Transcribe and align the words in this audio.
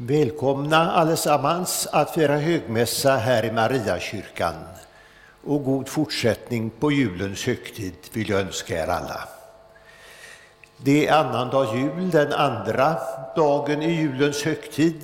Välkomna 0.00 0.92
allesammans 0.92 1.88
att 1.92 2.14
fira 2.14 2.36
högmässa 2.36 3.16
här 3.16 3.44
i 3.44 3.52
Mariakyrkan. 3.52 4.54
Och 5.44 5.64
god 5.64 5.88
fortsättning 5.88 6.70
på 6.70 6.92
julens 6.92 7.46
högtid 7.46 7.94
vill 8.12 8.30
jag 8.30 8.40
önska 8.40 8.82
er 8.82 8.86
alla. 8.86 9.28
Det 10.76 11.06
är 11.06 11.14
annandag 11.14 11.76
jul, 11.76 12.10
den 12.10 12.32
andra 12.32 12.96
dagen 13.36 13.82
i 13.82 13.92
julens 13.92 14.42
högtid. 14.42 15.02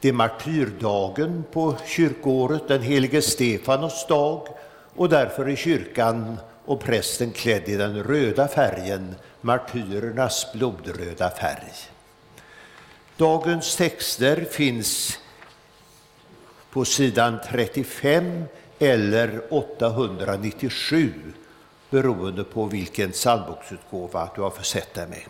Det 0.00 0.08
är 0.08 0.12
martyrdagen 0.12 1.44
på 1.52 1.74
kyrkåret, 1.86 2.68
den 2.68 2.82
helige 2.82 3.22
Stefanos 3.22 4.06
dag 4.06 4.48
och 4.96 5.08
därför 5.08 5.48
är 5.48 5.56
kyrkan 5.56 6.38
och 6.64 6.80
prästen 6.80 7.30
klädd 7.30 7.68
i 7.68 7.76
den 7.76 8.02
röda 8.02 8.48
färgen, 8.48 9.14
martyrernas 9.40 10.46
blodröda 10.52 11.30
färg. 11.30 11.95
Dagens 13.16 13.76
texter 13.76 14.44
finns 14.44 15.18
på 16.70 16.84
sidan 16.84 17.38
35 17.48 18.44
eller 18.78 19.42
897 19.50 21.12
beroende 21.90 22.44
på 22.44 22.64
vilken 22.64 23.10
psalmboksutgåva 23.10 24.30
du 24.34 24.40
har 24.40 24.50
försett 24.50 24.94
dig 24.94 25.06
med. 25.08 25.26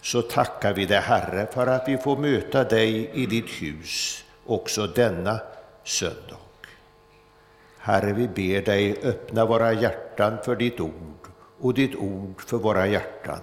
Så 0.00 0.22
tackar 0.22 0.72
vi 0.72 0.86
dig, 0.86 1.00
Herre, 1.00 1.46
för 1.52 1.66
att 1.66 1.88
vi 1.88 1.98
får 1.98 2.16
möta 2.16 2.64
dig 2.64 3.10
i 3.14 3.26
ditt 3.26 3.50
hus 3.50 4.24
också 4.46 4.86
denna 4.86 5.40
söndag. 5.84 6.36
Herre, 7.78 8.12
vi 8.12 8.28
ber 8.28 8.62
dig 8.62 8.98
öppna 9.02 9.44
våra 9.44 9.72
hjärtan 9.72 10.38
för 10.44 10.56
ditt 10.56 10.80
ord 10.80 11.28
och 11.60 11.74
ditt 11.74 11.94
ord 11.94 12.40
för 12.40 12.56
våra 12.56 12.86
hjärtan. 12.86 13.40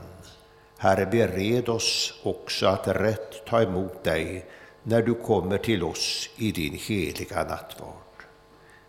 Herre, 0.84 1.06
bered 1.06 1.70
oss 1.70 2.14
också 2.24 2.68
att 2.68 2.88
rätt 2.88 3.46
ta 3.46 3.62
emot 3.62 4.04
dig 4.04 4.46
när 4.84 5.02
du 5.02 5.14
kommer 5.14 5.58
till 5.58 5.84
oss 5.84 6.30
i 6.36 6.52
din 6.52 6.74
heliga 6.74 7.44
nattvard. 7.44 8.24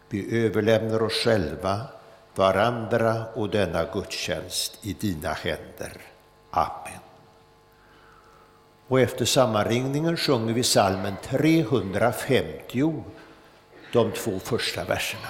Vi 0.09 0.47
överlämnar 0.47 1.03
oss 1.03 1.13
själva, 1.13 1.81
varandra 2.35 3.25
och 3.35 3.51
denna 3.51 3.85
gudstjänst 3.85 4.79
i 4.83 4.93
dina 4.93 5.33
händer. 5.33 5.93
Amen. 6.51 7.01
Och 8.89 9.01
efter 9.01 9.25
sammanringningen 9.25 10.17
sjunger 10.17 10.55
vi 10.55 10.63
salmen 10.63 11.15
350, 11.23 13.05
de 13.93 14.13
två 14.13 14.39
första 14.39 14.85
verserna. 14.85 15.29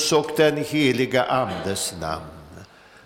Faderns 0.00 0.12
och 0.12 0.36
den 0.36 0.56
heliga 0.56 1.24
Andes 1.24 1.94
namn. 2.00 2.24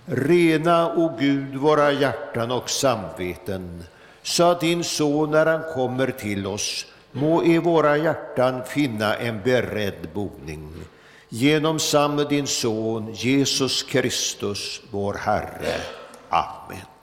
Rena, 0.07 0.95
o 0.97 1.17
Gud, 1.19 1.55
våra 1.55 1.93
hjärtan 1.93 2.51
och 2.51 2.71
samveten, 2.71 3.85
så 4.23 4.45
att 4.45 4.61
din 4.61 4.85
Son, 4.85 5.31
när 5.31 5.47
han 5.47 5.75
kommer 5.75 6.11
till 6.11 6.47
oss, 6.47 6.87
må 7.13 7.45
i 7.45 7.59
våra 7.59 7.97
hjärtan 7.97 8.65
finna 8.65 9.15
en 9.15 9.41
beredd 9.43 10.09
boning. 10.15 10.73
Genom 11.29 11.79
samme 11.79 12.25
din 12.25 12.47
Son, 12.47 13.13
Jesus 13.15 13.83
Kristus, 13.83 14.81
vår 14.91 15.15
Herre. 15.15 15.81
Amen. 16.29 16.94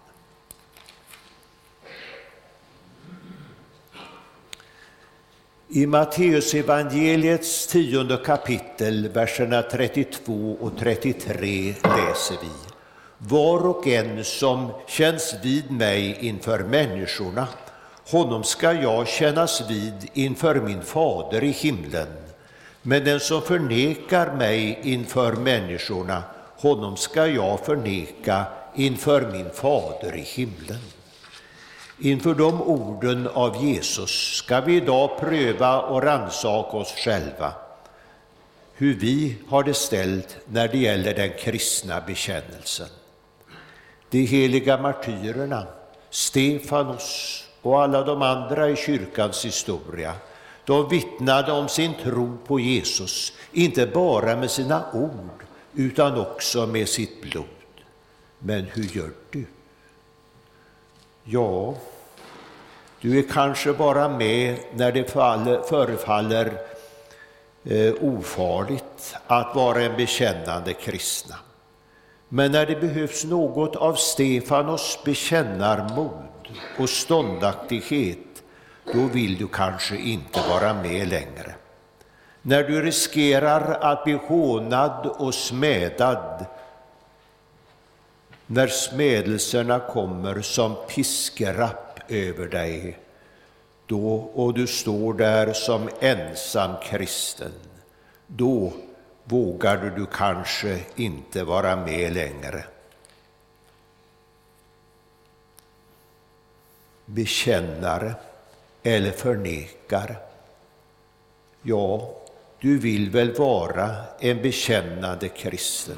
I 5.74 5.86
Matteusevangeliets 5.86 7.68
tionde 7.68 8.18
kapitel, 8.18 9.10
verserna 9.10 9.62
32 9.62 10.58
och 10.60 10.78
33 10.80 11.74
läser 11.84 12.36
vi. 12.42 12.50
Var 13.18 13.68
och 13.68 13.88
en 13.88 14.24
som 14.24 14.72
känns 14.88 15.36
vid 15.44 15.72
mig 15.72 16.18
inför 16.20 16.60
människorna, 16.60 17.48
honom 18.10 18.44
ska 18.44 18.74
jag 18.74 19.08
kännas 19.08 19.70
vid 19.70 20.10
inför 20.14 20.56
min 20.56 20.82
fader 20.82 21.44
i 21.44 21.52
himlen. 21.52 22.08
Men 22.82 23.04
den 23.04 23.20
som 23.20 23.42
förnekar 23.42 24.36
mig 24.36 24.80
inför 24.84 25.34
människorna, 25.34 26.24
honom 26.58 26.98
ska 26.98 27.28
jag 27.28 27.66
förneka 27.66 28.46
inför 28.76 29.32
min 29.32 29.50
fader 29.50 30.16
i 30.16 30.22
himlen. 30.22 31.00
Inför 32.03 32.33
de 32.33 32.62
orden 32.62 33.27
av 33.27 33.65
Jesus 33.65 34.36
ska 34.36 34.62
vi 34.62 34.75
idag 34.75 35.19
pröva 35.19 35.81
och 35.81 36.03
rannsaka 36.03 36.77
oss 36.77 36.92
själva 36.92 37.53
hur 38.74 38.94
vi 38.94 39.38
har 39.48 39.63
det 39.63 39.74
ställt 39.74 40.38
när 40.45 40.68
det 40.68 40.77
gäller 40.77 41.13
den 41.13 41.30
kristna 41.39 42.01
bekännelsen. 42.01 42.88
De 44.09 44.25
heliga 44.25 44.77
martyrerna, 44.77 45.68
Stefanos 46.09 47.44
och 47.62 47.83
alla 47.83 48.03
de 48.03 48.21
andra 48.21 48.69
i 48.69 48.75
kyrkans 48.75 49.45
historia, 49.45 50.13
de 50.65 50.89
vittnade 50.89 51.51
om 51.51 51.69
sin 51.69 51.94
tro 52.03 52.38
på 52.48 52.59
Jesus, 52.59 53.33
inte 53.51 53.88
bara 53.88 54.36
med 54.36 54.51
sina 54.51 54.83
ord 54.94 55.44
utan 55.74 56.19
också 56.19 56.68
med 56.68 56.89
sitt 56.89 57.21
blod. 57.21 57.45
Men 58.39 58.65
hur 58.65 58.83
gör 58.83 59.12
du? 59.31 59.45
Ja, 61.24 61.75
du 63.01 63.19
är 63.19 63.24
kanske 63.24 63.74
bara 63.74 64.09
med 64.09 64.57
när 64.74 64.92
det 64.92 65.12
förefaller 65.69 66.51
eh, 67.63 67.94
ofarligt 68.01 69.15
att 69.27 69.56
vara 69.56 69.81
en 69.81 69.98
bekännande 69.98 70.74
kristna. 70.74 71.36
Men 72.30 72.51
när 72.51 72.65
det 72.65 72.81
behövs 72.81 73.25
något 73.25 73.75
av 73.75 73.94
Stefanos 73.94 75.00
bekännarmod 75.06 76.24
och 76.77 76.89
ståndaktighet, 76.89 78.44
då 78.94 79.00
vill 79.13 79.38
du 79.38 79.48
kanske 79.48 79.98
inte 79.98 80.39
vara 80.50 80.74
med 80.74 81.07
längre. 81.07 81.56
När 82.42 82.63
du 82.63 82.81
riskerar 82.81 83.77
att 83.81 84.03
bli 84.03 84.13
hånad 84.13 85.06
och 85.06 85.33
smädad 85.33 86.45
när 88.45 88.68
smädelserna 88.68 89.80
kommer 89.80 90.42
som 90.42 90.75
piskerapp 90.89 91.91
över 92.12 92.48
dig, 92.48 92.98
då 93.86 94.16
och 94.16 94.54
du 94.54 94.68
står 94.68 95.13
där 95.13 95.54
som 95.54 95.90
ensam 96.00 96.72
kristen, 96.84 97.52
då 98.28 98.74
vågar 99.24 99.94
du 99.98 100.06
kanske 100.06 100.80
inte 100.96 101.44
vara 101.44 101.75
med 101.75 102.13
längre. 102.13 102.63
Bekännare 107.06 108.13
eller 108.84 109.12
förnekare. 109.12 110.16
Ja, 111.62 112.13
du 112.60 112.80
vill 112.80 113.10
väl 113.10 113.34
vara 113.34 113.96
en 114.19 114.42
bekännande 114.42 115.30
kristen 115.30 115.98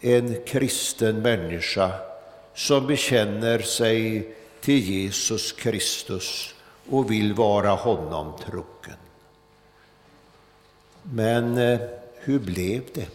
en 0.00 0.44
kristen 0.46 1.22
människa 1.22 1.90
som 2.56 2.86
bekänner 2.86 3.58
sig 3.58 4.28
till 4.60 4.78
Jesus 4.78 5.52
Kristus 5.52 6.54
och 6.90 7.10
vill 7.10 7.34
vara 7.34 7.70
honom 7.70 8.32
trogen. 8.46 8.98
Men 11.02 11.58
eh, 11.58 11.78
hur 12.14 12.38
blev 12.38 12.82
det? 12.94 13.08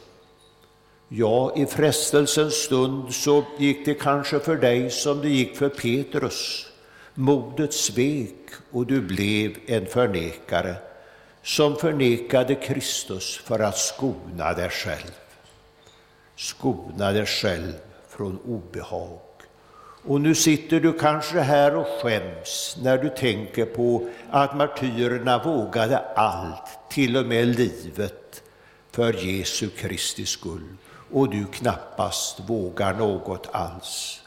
Ja, 1.08 1.54
i 1.56 1.66
frestelsens 1.66 2.54
stund 2.54 3.14
så 3.14 3.44
gick 3.60 3.86
det 3.86 3.94
kanske 3.94 4.40
för 4.40 4.56
dig 4.56 4.90
som 4.90 5.22
det 5.22 5.30
gick 5.30 5.58
för 5.58 5.70
Petrus. 5.70 6.68
Modet 7.14 7.74
svek 7.74 8.50
och 8.72 8.86
du 8.86 9.02
blev 9.02 9.58
en 9.66 9.86
förnekare 9.86 10.76
som 11.44 11.76
förnekade 11.76 12.56
Kristus 12.56 13.38
för 13.38 13.60
att 13.60 13.78
skona 13.78 14.54
dig 14.54 14.70
själv 14.70 15.12
skona 16.42 17.12
dig 17.12 17.26
själv 17.26 17.74
från 18.08 18.40
obehag. 18.46 19.20
Och 20.04 20.22
nu 20.22 20.36
sitter 20.36 20.80
du 20.80 20.94
kanske 20.94 21.40
här 21.40 21.76
och 21.76 21.88
skäms 21.88 22.78
när 22.84 22.98
du 22.98 23.10
tänker 23.10 23.66
på 23.66 24.08
att 24.30 24.58
martyrerna 24.58 25.44
vågade 25.44 25.98
allt, 25.98 26.80
till 26.90 27.18
och 27.18 27.26
med 27.26 27.48
livet, 27.48 28.44
för 28.92 29.14
Jesu 29.14 29.70
Kristi 29.70 30.26
skull. 30.26 30.76
Och 31.12 31.30
du 31.30 31.46
knappast 31.46 32.40
vågar 32.48 32.94
något 32.94 33.50
alls. 33.52 34.22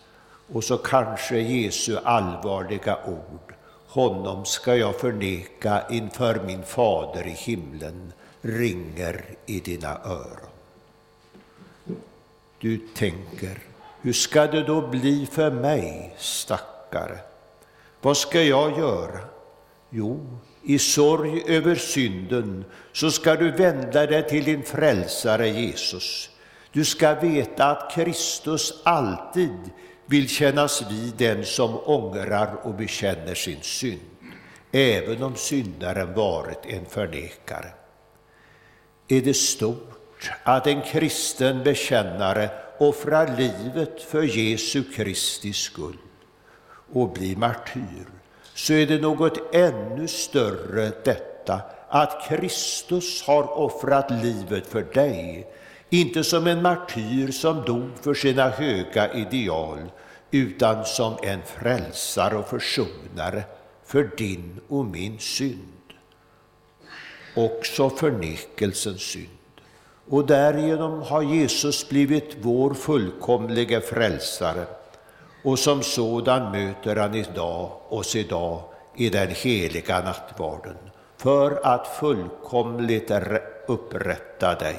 Och 0.53 0.65
så 0.65 0.77
kanske 0.77 1.39
Jesu 1.39 1.97
allvarliga 2.05 2.99
ord, 3.07 3.55
honom 3.89 4.45
ska 4.45 4.77
jag 4.77 5.01
förneka 5.01 5.83
inför 5.91 6.41
min 6.47 6.63
fader 6.63 7.27
i 7.27 7.31
himlen, 7.31 8.13
ringer 8.43 9.25
i 9.47 9.61
dina 9.61 9.99
öron 10.05 10.55
du 12.65 12.79
tänker, 12.95 13.59
hur 14.05 14.13
ska 14.13 14.47
det 14.47 14.63
då 14.63 14.87
bli 14.89 15.27
för 15.33 15.51
mig, 15.51 16.15
stackare? 16.19 17.19
Vad 18.01 18.17
ska 18.17 18.43
jag 18.43 18.79
göra? 18.79 19.19
Jo, 19.91 20.39
i 20.63 20.79
sorg 20.79 21.43
över 21.47 21.75
synden 21.75 22.65
så 22.93 23.11
ska 23.11 23.35
du 23.35 23.51
vända 23.51 24.07
dig 24.07 24.29
till 24.29 24.45
din 24.45 24.63
frälsare 24.63 25.49
Jesus. 25.49 26.31
Du 26.73 26.85
ska 26.85 27.15
veta 27.15 27.65
att 27.67 27.95
Kristus 27.95 28.73
alltid 28.83 29.71
vill 30.07 30.29
kännas 30.29 30.83
vid 30.91 31.15
den 31.17 31.45
som 31.45 31.79
ångrar 31.85 32.57
och 32.63 32.75
bekänner 32.75 33.35
sin 33.35 33.63
synd, 33.63 34.01
även 34.73 35.23
om 35.23 35.37
syndaren 35.37 36.15
varit 36.15 36.67
en 36.67 36.87
förnekare. 36.87 37.73
Är 39.09 39.21
det 39.21 39.35
stort 39.35 40.31
att 40.43 40.67
en 40.67 40.83
kristen 40.83 41.63
bekännare 41.63 42.64
offrar 42.79 43.37
livet 43.37 44.03
för 44.03 44.23
Jesu 44.23 44.85
Kristi 44.95 45.53
skull 45.53 45.97
och 46.93 47.13
blir 47.13 47.37
martyr, 47.37 48.07
så 48.55 48.73
är 48.73 48.87
det 48.87 49.01
något 49.01 49.55
ännu 49.55 50.09
större 50.09 50.93
detta 51.05 51.61
att 51.89 52.29
Kristus 52.29 53.23
har 53.23 53.59
offrat 53.59 54.11
livet 54.11 54.67
för 54.67 54.83
dig, 54.83 55.47
inte 55.91 56.25
som 56.25 56.47
en 56.47 56.63
martyr 56.63 57.31
som 57.31 57.65
dog 57.65 57.91
för 58.01 58.15
sina 58.15 58.49
höga 58.49 59.13
ideal, 59.13 59.79
utan 60.31 60.85
som 60.85 61.17
en 61.23 61.43
frälsare 61.43 62.37
och 62.37 62.49
försonare 62.49 63.45
för 63.85 64.11
din 64.17 64.61
och 64.69 64.85
min 64.85 65.19
synd, 65.19 65.93
också 67.37 67.91
förnekelsens 67.91 69.03
synd 69.03 69.44
och 70.09 70.27
därigenom 70.27 71.03
har 71.03 71.23
Jesus 71.23 71.89
blivit 71.89 72.37
vår 72.41 72.75
fullkomlige 72.75 73.81
frälsare 73.81 74.67
och 75.45 75.59
som 75.59 75.83
sådan 75.83 76.53
möter 76.53 76.97
han 76.97 77.15
idag 77.15 77.71
oss 77.89 78.17
idag 78.17 78.63
i 78.97 79.09
den 79.09 79.29
heliga 79.29 80.01
nattvarden 80.01 80.77
för 81.17 81.61
att 81.67 81.87
fullkomligt 81.87 83.11
upprätta 83.67 84.55
dig. 84.55 84.77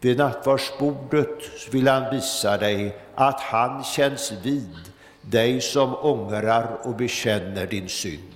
Vid 0.00 0.18
nattvardsbordet 0.18 1.42
vill 1.70 1.88
han 1.88 2.14
visa 2.14 2.56
dig 2.56 2.96
att 3.14 3.40
han 3.40 3.84
känns 3.84 4.32
vid 4.42 4.76
dig 5.20 5.60
som 5.60 5.94
ångrar 5.94 6.78
och 6.82 6.94
bekänner 6.94 7.66
din 7.66 7.88
synd, 7.88 8.32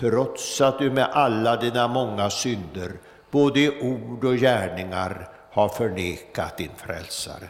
trots 0.00 0.60
att 0.60 0.78
du 0.78 0.90
med 0.90 1.08
alla 1.12 1.56
dina 1.56 1.88
många 1.88 2.30
synder 2.30 2.92
både 3.30 3.60
i 3.60 3.80
ord 3.80 4.24
och 4.24 4.36
gärningar 4.36 5.28
har 5.50 5.68
förnekat 5.68 6.56
din 6.56 6.70
frälsare. 6.76 7.48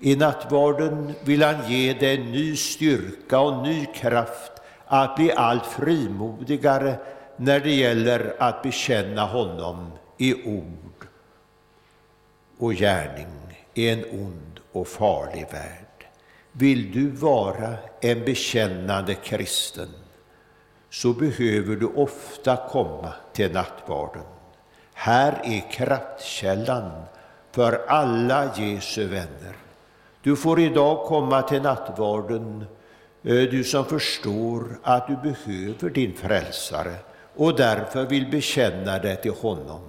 I 0.00 0.16
nattvarden 0.16 1.14
vill 1.24 1.42
han 1.42 1.70
ge 1.70 1.92
dig 1.92 2.18
ny 2.18 2.56
styrka 2.56 3.40
och 3.40 3.62
ny 3.62 3.86
kraft 3.86 4.52
att 4.86 5.16
bli 5.16 5.32
allt 5.32 5.66
frimodigare 5.66 6.98
när 7.36 7.60
det 7.60 7.74
gäller 7.74 8.36
att 8.38 8.62
bekänna 8.62 9.24
honom 9.24 9.92
i 10.18 10.44
ord 10.44 11.06
och 12.58 12.74
gärning 12.74 13.26
i 13.74 13.88
en 13.88 14.04
ond 14.04 14.60
och 14.72 14.88
farlig 14.88 15.46
värld. 15.52 16.06
Vill 16.52 16.92
du 16.92 17.10
vara 17.10 17.74
en 18.00 18.24
bekännande 18.24 19.14
kristen 19.14 19.88
så 20.90 21.12
behöver 21.12 21.76
du 21.76 21.86
ofta 21.86 22.56
komma 22.68 23.12
till 23.32 23.52
nattvarden. 23.52 24.33
Här 24.94 25.40
är 25.44 25.70
kraftkällan 25.70 26.90
för 27.52 27.84
alla 27.88 28.56
Jesu 28.56 29.06
vänner. 29.06 29.56
Du 30.22 30.36
får 30.36 30.60
idag 30.60 31.06
komma 31.06 31.42
till 31.42 31.62
nattvarden 31.62 32.66
Du 33.22 33.64
som 33.64 33.84
förstår 33.84 34.78
att 34.82 35.06
du 35.08 35.16
behöver 35.16 35.90
din 35.90 36.14
frälsare 36.14 36.94
och 37.36 37.56
därför 37.56 38.06
vill 38.06 38.30
bekänna 38.30 38.98
dig 38.98 39.16
till 39.16 39.32
honom. 39.32 39.80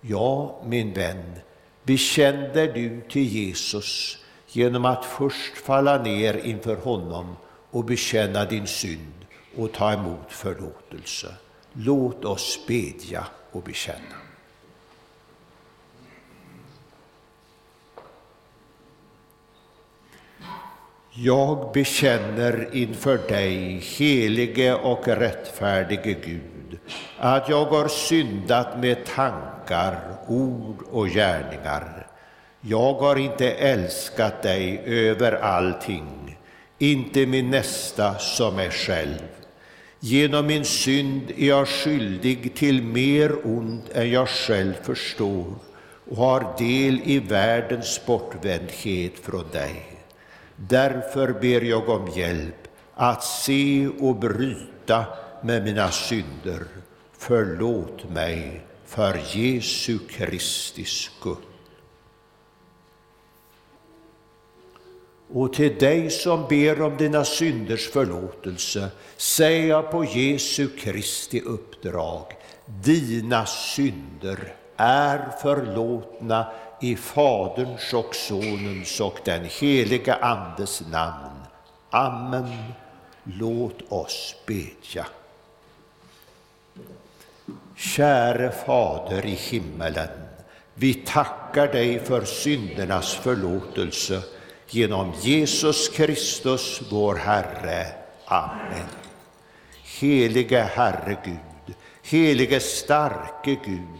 Ja, 0.00 0.60
min 0.64 0.92
vän, 0.92 1.32
bekänn 1.82 2.52
dig 2.52 2.72
du 2.74 3.00
till 3.08 3.26
Jesus 3.26 4.18
genom 4.48 4.84
att 4.84 5.04
först 5.04 5.58
falla 5.58 6.02
ner 6.02 6.34
inför 6.46 6.76
honom 6.76 7.36
och 7.70 7.84
bekänna 7.84 8.44
din 8.44 8.66
synd 8.66 9.14
och 9.56 9.72
ta 9.72 9.92
emot 9.92 10.26
förlåtelse. 10.28 11.34
Låt 11.72 12.24
oss 12.24 12.58
bedja 12.68 13.26
och 13.52 13.62
bekänna. 13.62 14.29
Jag 21.12 21.72
bekänner 21.72 22.68
inför 22.72 23.18
dig, 23.28 23.78
helige 23.98 24.74
och 24.74 25.08
rättfärdige 25.08 26.16
Gud, 26.24 26.78
att 27.18 27.48
jag 27.48 27.64
har 27.64 27.88
syndat 27.88 28.78
med 28.80 29.04
tankar, 29.04 29.98
ord 30.28 30.76
och 30.90 31.08
gärningar. 31.08 32.06
Jag 32.60 32.92
har 32.94 33.16
inte 33.16 33.50
älskat 33.50 34.42
dig 34.42 34.82
över 34.86 35.32
allting, 35.32 36.38
inte 36.78 37.26
min 37.26 37.50
nästa 37.50 38.18
som 38.18 38.56
mig 38.56 38.70
själv. 38.70 39.22
Genom 40.00 40.46
min 40.46 40.64
synd 40.64 41.30
är 41.36 41.48
jag 41.48 41.68
skyldig 41.68 42.54
till 42.54 42.82
mer 42.82 43.46
ont 43.46 43.90
än 43.92 44.10
jag 44.10 44.28
själv 44.28 44.74
förstår 44.82 45.54
och 46.10 46.16
har 46.16 46.58
del 46.58 47.00
i 47.04 47.18
världens 47.18 48.00
bortvändhet 48.06 49.12
från 49.22 49.44
dig. 49.52 49.89
Därför 50.68 51.32
ber 51.40 51.60
jag 51.60 51.88
om 51.88 52.08
hjälp 52.08 52.68
att 52.94 53.24
se 53.24 53.88
och 54.00 54.16
bryta 54.16 55.04
med 55.42 55.64
mina 55.64 55.90
synder. 55.90 56.62
Förlåt 57.12 58.10
mig 58.10 58.60
för 58.86 59.20
Jesu 59.36 59.98
Kristi 59.98 60.84
skull. 60.84 61.36
Och 65.32 65.52
till 65.52 65.78
dig 65.78 66.10
som 66.10 66.46
ber 66.48 66.82
om 66.82 66.96
dina 66.96 67.24
synders 67.24 67.90
förlåtelse 67.90 68.88
säger 69.16 69.68
jag 69.68 69.90
på 69.90 70.04
Jesu 70.04 70.68
Kristi 70.68 71.40
uppdrag, 71.40 72.24
dina 72.66 73.46
synder 73.46 74.54
är 74.76 75.28
förlåtna 75.42 76.46
i 76.80 76.96
Faderns 76.96 77.92
och 77.94 78.14
Sonens 78.14 79.00
och 79.00 79.18
den 79.24 79.44
heliga 79.44 80.14
Andes 80.14 80.82
namn. 80.90 81.40
Amen. 81.90 82.72
Låt 83.24 83.92
oss 83.92 84.34
bedja. 84.46 85.06
Käre 87.76 88.50
Fader 88.50 89.26
i 89.26 89.34
himmelen, 89.34 90.08
vi 90.74 90.94
tackar 90.94 91.68
dig 91.68 92.04
för 92.04 92.24
syndernas 92.24 93.14
förlåtelse 93.14 94.22
genom 94.68 95.12
Jesus 95.20 95.88
Kristus, 95.88 96.80
vår 96.90 97.14
Herre. 97.14 97.86
Amen. 98.24 98.88
Helige 100.00 100.62
Herre 100.62 101.16
Gud, 101.24 101.74
helige 102.02 102.60
starke 102.60 103.56
Gud, 103.64 103.99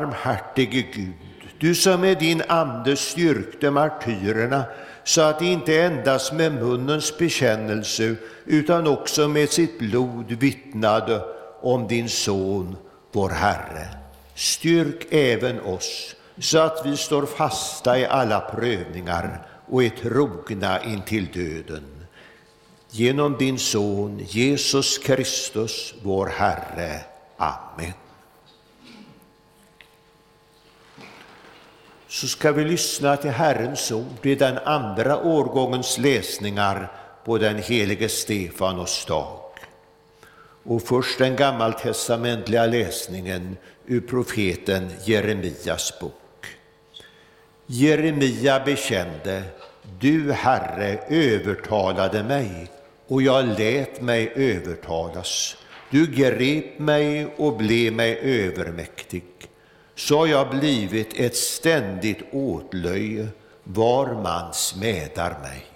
Barmhärtige 0.00 0.82
Gud, 0.92 1.12
du 1.58 1.74
som 1.74 2.00
med 2.00 2.18
din 2.18 2.42
ande 2.48 2.96
styrkte 2.96 3.70
martyrerna 3.70 4.64
så 5.04 5.20
att 5.20 5.38
de 5.38 5.44
inte 5.46 5.82
endast 5.82 6.32
med 6.32 6.52
munnens 6.54 7.18
bekännelse 7.18 8.14
utan 8.44 8.86
också 8.86 9.28
med 9.28 9.48
sitt 9.48 9.78
blod 9.78 10.32
vittnade 10.32 11.24
om 11.60 11.88
din 11.88 12.08
son, 12.08 12.76
vår 13.12 13.28
Herre. 13.28 13.88
Styrk 14.34 15.06
även 15.10 15.60
oss 15.60 16.16
så 16.38 16.58
att 16.58 16.86
vi 16.86 16.96
står 16.96 17.26
fasta 17.26 17.98
i 17.98 18.06
alla 18.06 18.40
prövningar 18.40 19.46
och 19.66 19.84
är 19.84 19.88
trogna 19.88 20.82
intill 20.82 21.26
döden. 21.26 22.06
Genom 22.90 23.36
din 23.38 23.58
Son 23.58 24.18
Jesus 24.28 24.98
Kristus, 24.98 25.94
vår 26.02 26.26
Herre. 26.26 27.00
Amen. 27.36 28.09
Så 32.10 32.28
ska 32.28 32.52
vi 32.52 32.64
lyssna 32.64 33.16
till 33.16 33.30
Herrens 33.30 33.92
ord 33.92 34.26
i 34.26 34.34
den 34.34 34.58
andra 34.58 35.18
årgångens 35.22 35.98
läsningar 35.98 36.92
på 37.24 37.38
den 37.38 37.58
helige 37.58 38.08
Stefanos 38.08 39.04
dag. 39.04 39.40
Och 40.62 40.82
först 40.82 41.18
den 41.18 41.36
gammaltestamentliga 41.36 42.66
läsningen 42.66 43.56
ur 43.86 44.00
profeten 44.00 44.90
Jeremias 45.04 46.00
bok. 46.00 46.46
Jeremia 47.66 48.60
bekände, 48.60 49.42
du 50.00 50.32
Herre 50.32 50.98
övertalade 51.08 52.22
mig 52.22 52.70
och 53.08 53.22
jag 53.22 53.58
lät 53.58 54.00
mig 54.00 54.32
övertalas. 54.34 55.56
Du 55.90 56.06
grep 56.06 56.78
mig 56.78 57.34
och 57.36 57.56
blev 57.56 57.92
mig 57.92 58.18
övermäktig 58.22 59.49
så 60.00 60.18
har 60.18 60.26
jag 60.26 60.50
blivit 60.50 61.20
ett 61.20 61.36
ständigt 61.36 62.18
åtlöje, 62.32 63.28
var 63.64 64.06
man 64.06 64.52
smädar 64.52 65.38
mig. 65.42 65.66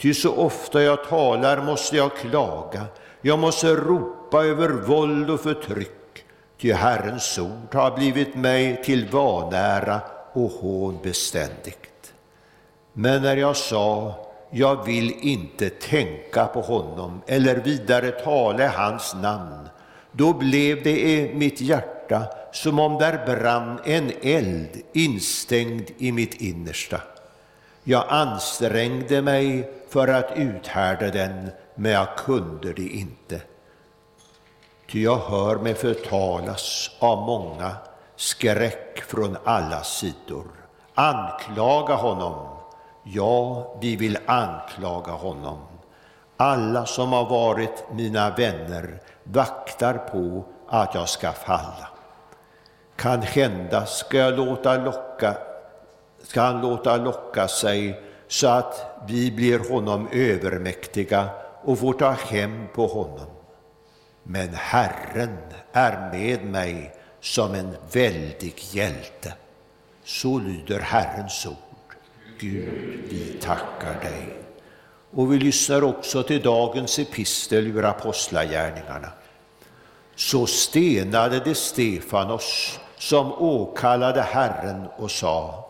Ty 0.00 0.14
så 0.14 0.34
ofta 0.34 0.82
jag 0.82 1.04
talar 1.08 1.62
måste 1.62 1.96
jag 1.96 2.16
klaga, 2.16 2.84
jag 3.20 3.38
måste 3.38 3.74
ropa 3.74 4.44
över 4.44 4.68
våld 4.68 5.30
och 5.30 5.40
förtryck, 5.40 6.24
ty 6.60 6.72
Herrens 6.72 7.38
ord 7.38 7.74
har 7.74 7.96
blivit 7.96 8.34
mig 8.34 8.82
till 8.84 9.08
vanära 9.08 10.00
och 10.32 10.50
hån 10.50 10.98
beständigt. 11.02 12.14
Men 12.92 13.22
när 13.22 13.36
jag 13.36 13.56
sa, 13.56 14.14
jag 14.50 14.84
vill 14.84 15.12
inte 15.20 15.70
tänka 15.70 16.46
på 16.46 16.60
honom 16.60 17.22
eller 17.26 17.56
vidare 17.56 18.10
tala 18.10 18.68
hans 18.68 19.14
namn, 19.14 19.68
då 20.12 20.32
blev 20.32 20.82
det 20.82 21.00
i 21.00 21.34
mitt 21.34 21.60
hjärta 21.60 22.43
som 22.54 22.78
om 22.78 22.98
där 22.98 23.26
brann 23.26 23.80
en 23.84 24.12
eld 24.22 24.82
instängd 24.92 25.90
i 25.98 26.12
mitt 26.12 26.34
innersta. 26.34 27.00
Jag 27.84 28.04
ansträngde 28.08 29.22
mig 29.22 29.70
för 29.88 30.08
att 30.08 30.32
uthärda 30.36 31.10
den, 31.10 31.50
men 31.74 31.92
jag 31.92 32.16
kunde 32.16 32.72
det 32.72 32.88
inte. 32.88 33.40
Ty 34.90 35.02
jag 35.02 35.16
hör 35.16 35.56
mig 35.56 35.74
förtalas 35.74 36.90
av 36.98 37.26
många, 37.26 37.76
skräck 38.16 39.02
från 39.06 39.36
alla 39.44 39.82
sidor. 39.82 40.46
Anklaga 40.94 41.94
honom, 41.94 42.48
ja, 43.02 43.66
vi 43.80 43.96
vill 43.96 44.18
anklaga 44.26 45.12
honom. 45.12 45.58
Alla 46.36 46.86
som 46.86 47.12
har 47.12 47.24
varit 47.24 47.84
mina 47.92 48.30
vänner 48.30 49.00
vaktar 49.24 49.94
på 49.94 50.44
att 50.68 50.94
jag 50.94 51.08
ska 51.08 51.32
falla. 51.32 51.93
Kan 52.96 53.22
hända 53.22 53.86
ska 53.86 54.18
jag 54.18 54.36
låta 54.36 54.76
locka, 54.76 55.36
ska 56.22 56.42
han 56.42 56.60
låta 56.60 56.96
locka 56.96 57.48
sig 57.48 58.00
så 58.28 58.46
att 58.46 59.04
vi 59.08 59.30
blir 59.30 59.70
honom 59.70 60.08
övermäktiga 60.12 61.28
och 61.62 61.78
får 61.78 61.92
ta 61.92 62.10
hem 62.10 62.66
på 62.74 62.86
honom. 62.86 63.26
Men 64.22 64.48
Herren 64.54 65.38
är 65.72 66.10
med 66.12 66.44
mig 66.44 66.94
som 67.20 67.54
en 67.54 67.76
väldig 67.92 68.54
hjälte. 68.70 69.34
Så 70.04 70.38
lyder 70.38 70.80
Herrens 70.80 71.46
ord. 71.46 71.56
Gud, 72.38 73.02
vi 73.10 73.38
tackar 73.40 74.00
dig. 74.00 74.36
Och 75.10 75.32
vi 75.32 75.38
lyssnar 75.38 75.84
också 75.84 76.22
till 76.22 76.42
dagens 76.42 76.98
epistel 76.98 77.66
ur 77.66 77.84
Apostlagärningarna. 77.84 79.08
Så 80.16 80.46
stenade 80.46 81.40
de 81.40 81.54
Stefanos 81.54 82.78
som 83.04 83.32
åkallade 83.32 84.22
Herren 84.22 84.86
och 84.96 85.10
sa 85.10 85.64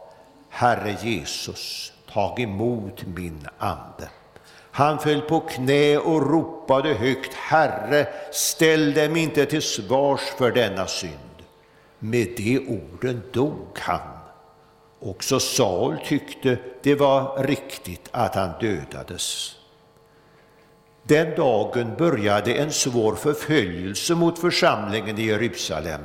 Herre 0.49 0.97
Jesus, 1.03 1.93
tag 2.13 2.41
emot 2.41 3.07
min 3.07 3.49
ande. 3.59 4.09
Han 4.71 4.99
föll 4.99 5.21
på 5.21 5.41
knä 5.41 5.99
och 5.99 6.31
ropade 6.31 6.95
högt, 6.95 7.35
Herre, 7.35 8.09
ställ 8.33 8.95
dem 8.95 9.17
inte 9.17 9.47
till 9.47 9.63
svars 9.63 10.21
för 10.39 10.53
denna 10.53 10.87
synd. 10.87 11.37
Med 11.99 12.29
de 12.37 12.59
orden 12.59 13.23
dog 13.33 13.79
han. 13.79 14.19
Också 15.01 15.41
Saul 15.41 15.97
tyckte 16.05 16.59
det 16.83 16.95
var 16.95 17.43
riktigt 17.43 18.09
att 18.11 18.35
han 18.35 18.51
dödades. 18.61 19.57
Den 21.03 21.35
dagen 21.37 21.95
började 21.99 22.55
en 22.55 22.73
svår 22.73 23.15
förföljelse 23.15 24.15
mot 24.15 24.39
församlingen 24.39 25.19
i 25.19 25.23
Jerusalem 25.23 26.01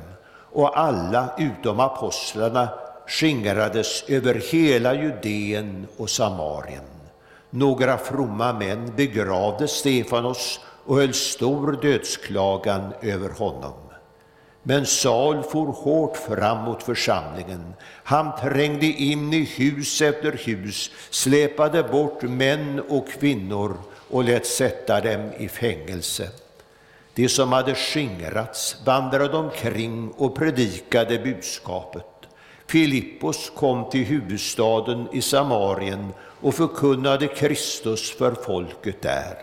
och 0.52 0.80
alla 0.80 1.30
utom 1.38 1.80
apostlarna 1.80 2.70
skingrades 3.08 4.04
över 4.08 4.42
hela 4.52 4.94
Judeen 4.94 5.88
och 5.98 6.10
Samarien. 6.10 6.84
Några 7.50 7.98
fromma 7.98 8.54
män 8.54 8.94
begravde 8.96 9.68
Stefanos 9.68 10.60
och 10.86 10.96
höll 10.96 11.14
stor 11.14 11.80
dödsklagan 11.82 12.94
över 13.02 13.30
honom. 13.30 13.74
Men 14.64 14.86
Saul 14.86 15.44
for 15.44 15.66
hårt 15.66 16.18
fram 16.18 16.64
mot 16.64 16.84
församlingen. 16.84 17.74
Han 18.04 18.40
trängde 18.42 18.86
in 18.86 19.34
i 19.34 19.44
hus 19.44 20.02
efter 20.02 20.32
hus, 20.32 20.92
släpade 21.10 21.84
bort 21.84 22.22
män 22.22 22.82
och 22.90 23.08
kvinnor 23.08 23.78
och 24.10 24.24
lät 24.24 24.46
sätta 24.46 25.02
dem 25.02 25.32
i 25.38 25.48
fängelse. 25.48 26.30
De 27.20 27.30
som 27.30 27.52
hade 27.52 27.76
skingrats 27.76 28.76
vandrade 28.86 29.38
omkring 29.38 30.12
och 30.18 30.36
predikade 30.36 31.20
budskapet. 31.20 32.06
Filippos 32.68 33.52
kom 33.56 33.90
till 33.90 34.06
huvudstaden 34.06 35.08
i 35.12 35.22
Samarien 35.22 36.14
och 36.42 36.56
förkunnade 36.56 37.28
Kristus 37.28 38.12
för 38.12 38.32
folket 38.32 39.02
där. 39.02 39.38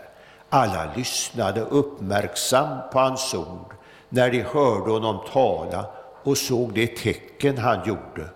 Alla 0.49 0.93
lyssnade 0.95 1.61
uppmärksamt 1.61 2.91
på 2.91 2.99
hans 2.99 3.33
ord 3.33 3.73
när 4.09 4.31
de 4.31 4.41
hörde 4.41 4.91
honom 4.91 5.19
tala 5.33 5.85
och 6.23 6.37
såg 6.37 6.73
det 6.73 6.87
tecken 6.87 7.57
han 7.57 7.87
gjorde. 7.87 8.29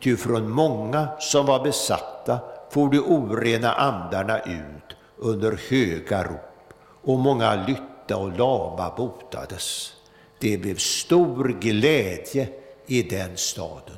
Ty 0.00 0.16
från 0.16 0.50
många 0.50 1.08
som 1.18 1.46
var 1.46 1.64
besatta 1.64 2.38
for 2.70 2.90
de 2.90 2.98
orena 2.98 3.72
andarna 3.72 4.38
ut 4.38 4.96
under 5.16 5.58
höga 5.70 6.24
rop, 6.24 6.72
och 7.02 7.18
många 7.18 7.66
lytta 8.08 8.16
och 8.16 8.38
lama 8.38 8.94
botades. 8.96 9.92
Det 10.38 10.58
blev 10.58 10.76
stor 10.76 11.48
glädje 11.60 12.48
i 12.86 13.02
den 13.02 13.36
staden. 13.36 13.96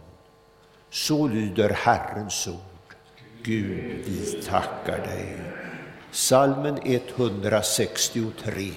Så 0.91 1.29
lyder 1.29 1.71
Herrens 1.71 2.49
ord. 2.49 2.95
Gud, 3.43 4.05
vi 4.07 4.43
tackar 4.43 4.99
dig. 4.99 5.37
Salmen 6.11 6.79
163. 6.85 8.73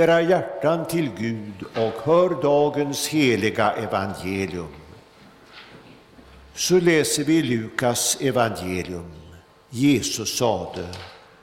Era 0.00 0.20
hjärtan 0.22 0.86
till 0.86 1.10
Gud 1.18 1.64
och 1.76 2.02
hör 2.04 2.42
dagens 2.42 3.08
heliga 3.08 3.72
evangelium. 3.72 4.74
Så 6.54 6.80
läser 6.80 7.24
vi 7.24 7.42
Lukas 7.42 8.18
evangelium. 8.20 9.12
Jesus 9.70 10.38
sade, 10.38 10.88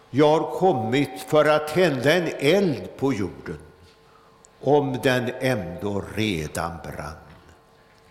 jag 0.10 0.40
har 0.40 0.52
kommit 0.52 1.26
för 1.28 1.46
att 1.46 1.68
tända 1.68 2.14
en 2.14 2.30
eld 2.40 2.98
på 2.98 3.14
jorden, 3.14 3.60
om 4.62 5.00
den 5.04 5.32
ändå 5.40 6.04
redan 6.16 6.72
brann. 6.84 7.16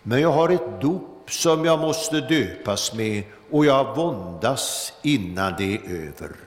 Men 0.03 0.21
jag 0.21 0.31
har 0.31 0.49
ett 0.49 0.81
dop 0.81 1.31
som 1.31 1.65
jag 1.65 1.79
måste 1.79 2.21
döpas 2.21 2.93
med 2.93 3.23
och 3.51 3.65
jag 3.65 3.95
våndas 3.95 4.93
innan 5.01 5.53
det 5.57 5.75
är 5.75 6.07
över. 6.07 6.46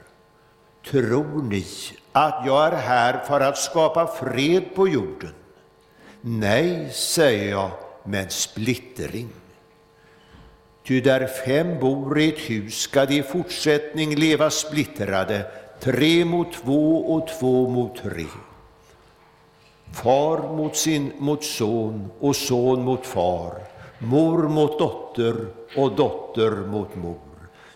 Tror 0.84 1.42
ni 1.42 1.66
att 2.12 2.42
jag 2.46 2.66
är 2.66 2.76
här 2.76 3.24
för 3.24 3.40
att 3.40 3.58
skapa 3.58 4.06
fred 4.06 4.74
på 4.74 4.88
jorden? 4.88 5.34
Nej, 6.20 6.90
säger 6.92 7.50
jag, 7.50 7.70
men 8.04 8.30
splittring. 8.30 9.28
Ty 10.86 11.00
där 11.00 11.26
fem 11.26 11.80
bor 11.80 12.18
i 12.20 12.28
ett 12.28 12.38
hus 12.38 12.74
ska 12.78 13.06
de 13.06 13.18
i 13.18 13.22
fortsättning 13.22 14.14
leva 14.14 14.50
splittrade, 14.50 15.50
tre 15.80 16.24
mot 16.24 16.52
två 16.52 17.14
och 17.14 17.28
två 17.28 17.68
mot 17.68 17.96
tre. 18.02 18.26
Far 19.92 20.56
mot, 20.56 20.76
sin, 20.76 21.12
mot 21.18 21.44
son 21.44 22.10
och 22.20 22.36
son 22.36 22.82
mot 22.82 23.06
far, 23.06 23.52
mor 23.98 24.48
mot 24.48 24.78
dotter 24.78 25.46
och 25.76 25.96
dotter 25.96 26.50
mot 26.50 26.96
mor, 26.96 27.18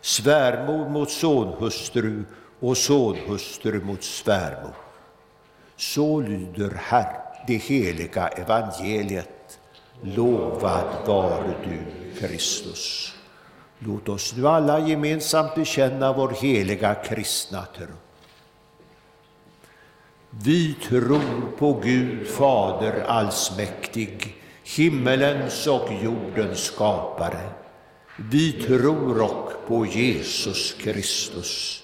svärmor 0.00 0.88
mot 0.88 1.10
sonhustru 1.10 2.24
och 2.60 2.76
sonhustru 2.76 3.84
mot 3.84 4.02
svärmor. 4.02 4.74
Så 5.76 6.20
lyder 6.20 6.70
Herr, 6.70 7.24
det 7.46 7.56
heliga 7.56 8.28
evangeliet. 8.28 9.58
Lovad 10.02 11.06
vare 11.06 11.54
du, 11.64 11.80
Kristus. 12.20 13.14
Låt 13.78 14.08
oss 14.08 14.36
nu 14.36 14.48
alla 14.48 14.88
gemensamt 14.88 15.54
bekänna 15.54 16.12
vår 16.12 16.30
heliga 16.30 16.94
kristna 16.94 17.66
tro. 17.76 17.94
Vi 20.30 20.74
tror 20.74 21.56
på 21.58 21.72
Gud 21.72 22.28
Fader 22.28 23.04
allsmäktig, 23.06 24.36
himmelens 24.76 25.66
och 25.66 25.88
jordens 26.02 26.58
skapare. 26.58 27.50
Vi 28.16 28.52
tror 28.52 29.22
och 29.22 29.52
på 29.66 29.86
Jesus 29.86 30.72
Kristus, 30.72 31.83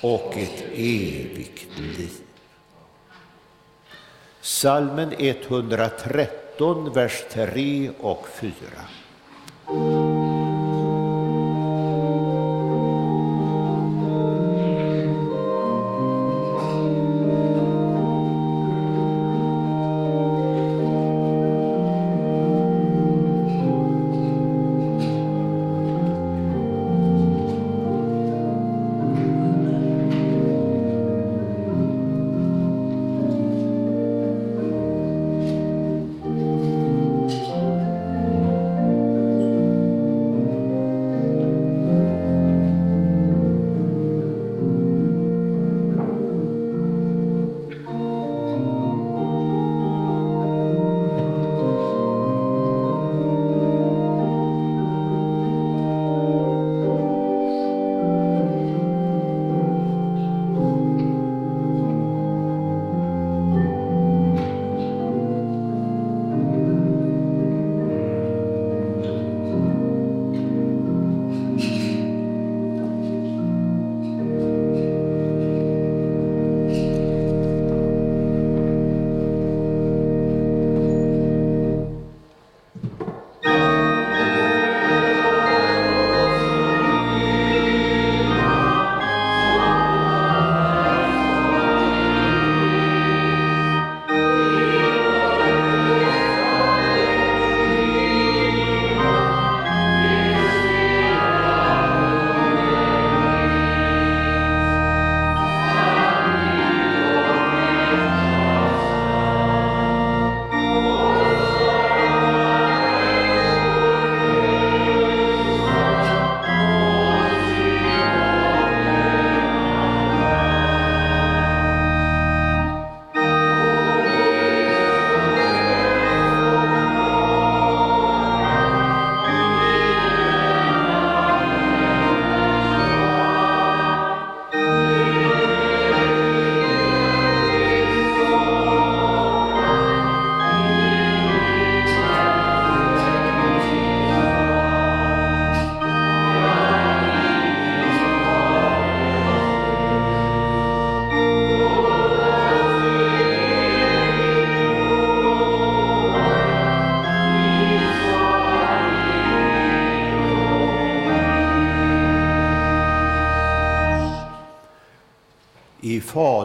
och 0.00 0.36
ett 0.36 0.64
evigt 0.72 1.78
liv. 1.78 2.10
Salmen 4.40 5.12
113, 5.18 6.92
vers 6.92 7.24
3 7.30 7.90
och 8.00 8.26
4. 8.28 8.50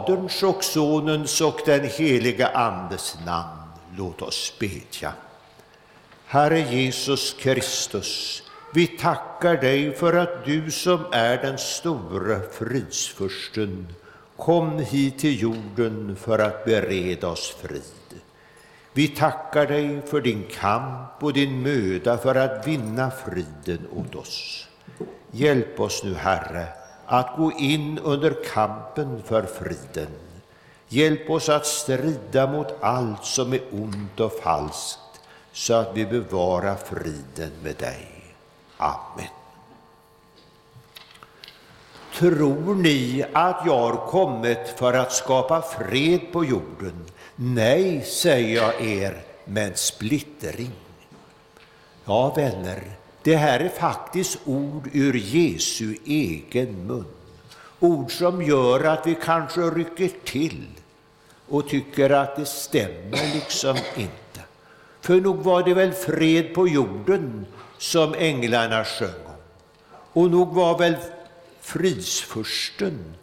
Faderns 0.06 0.42
och 0.42 0.64
Sonens 0.64 1.40
och 1.40 1.60
den 1.66 1.84
heliga 1.84 2.48
Andes 2.48 3.18
namn, 3.26 3.62
låt 3.96 4.22
oss 4.22 4.52
bedja. 4.60 5.12
Herre 6.26 6.60
Jesus 6.60 7.36
Kristus, 7.38 8.42
vi 8.74 8.86
tackar 8.86 9.56
dig 9.56 9.94
för 9.94 10.12
att 10.12 10.44
du 10.44 10.70
som 10.70 11.04
är 11.12 11.36
den 11.36 11.58
store 11.58 12.40
fridsfursten 12.52 13.88
kom 14.36 14.78
hit 14.78 15.18
till 15.18 15.42
jorden 15.42 16.16
för 16.16 16.38
att 16.38 16.64
bereda 16.64 17.28
oss 17.28 17.56
frid. 17.62 18.20
Vi 18.92 19.08
tackar 19.08 19.66
dig 19.66 20.02
för 20.06 20.20
din 20.20 20.44
kamp 20.60 21.22
och 21.22 21.32
din 21.32 21.62
möda 21.62 22.18
för 22.18 22.34
att 22.34 22.66
vinna 22.66 23.10
friden 23.10 23.86
åt 23.92 24.14
oss. 24.14 24.68
Hjälp 25.30 25.80
oss 25.80 26.04
nu, 26.04 26.14
Herre, 26.14 26.66
att 27.06 27.36
gå 27.36 27.52
in 27.52 27.98
under 27.98 28.36
kampen 28.54 29.22
för 29.24 29.42
friden. 29.42 30.08
Hjälp 30.88 31.30
oss 31.30 31.48
att 31.48 31.66
strida 31.66 32.46
mot 32.46 32.66
allt 32.80 33.24
som 33.24 33.52
är 33.52 33.60
ont 33.72 34.20
och 34.20 34.32
falskt, 34.32 35.00
så 35.52 35.74
att 35.74 35.90
vi 35.94 36.06
bevarar 36.06 36.76
friden 36.76 37.50
med 37.62 37.76
dig. 37.76 38.08
Amen. 38.76 39.28
Tror 42.14 42.74
ni 42.74 43.24
att 43.32 43.62
jag 43.66 43.78
har 43.78 44.06
kommit 44.06 44.74
för 44.76 44.92
att 44.92 45.12
skapa 45.12 45.62
fred 45.62 46.20
på 46.32 46.44
jorden? 46.44 47.04
Nej, 47.36 48.02
säger 48.02 48.56
jag 48.56 48.80
er, 48.80 49.22
men 49.44 49.72
splittring. 49.74 50.72
Ja, 52.04 52.34
vänner, 52.36 52.82
det 53.26 53.36
här 53.36 53.60
är 53.60 53.68
faktiskt 53.68 54.38
ord 54.44 54.90
ur 54.92 55.14
Jesu 55.14 55.96
egen 56.04 56.86
mun. 56.86 57.04
Ord 57.80 58.12
som 58.12 58.42
gör 58.42 58.84
att 58.84 59.06
vi 59.06 59.14
kanske 59.14 59.60
rycker 59.60 60.10
till 60.24 60.66
och 61.48 61.68
tycker 61.68 62.10
att 62.10 62.36
det 62.36 62.46
stämmer 62.46 63.34
liksom 63.34 63.76
inte. 63.96 64.40
För 65.00 65.20
nog 65.20 65.36
var 65.36 65.62
det 65.62 65.74
väl 65.74 65.92
fred 65.92 66.54
på 66.54 66.68
jorden 66.68 67.46
som 67.78 68.14
änglarna 68.14 68.84
sjöng 68.84 69.26
om. 69.26 69.42
Och 70.22 70.30
nog 70.30 70.54
var 70.54 70.78
väl 70.78 70.96
fridsfursten 71.60 73.14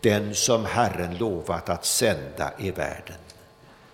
den 0.00 0.34
som 0.34 0.64
Herren 0.64 1.18
lovat 1.18 1.68
att 1.68 1.84
sända 1.84 2.52
i 2.58 2.70
världen. 2.70 3.18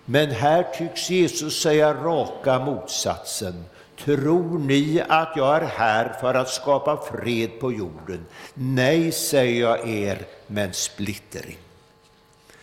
Men 0.05 0.31
här 0.31 0.63
tycks 0.77 1.09
Jesus 1.09 1.61
säga 1.61 1.93
raka 1.93 2.59
motsatsen. 2.59 3.65
Tror 4.05 4.59
ni 4.59 5.03
att 5.09 5.33
jag 5.35 5.55
är 5.55 5.67
här 5.67 6.17
för 6.21 6.33
att 6.33 6.49
skapa 6.49 6.97
fred 6.97 7.59
på 7.59 7.71
jorden? 7.71 8.25
Nej, 8.53 9.11
säger 9.11 9.61
jag 9.61 9.89
er, 9.89 10.25
men 10.47 10.73
splittring. 10.73 11.57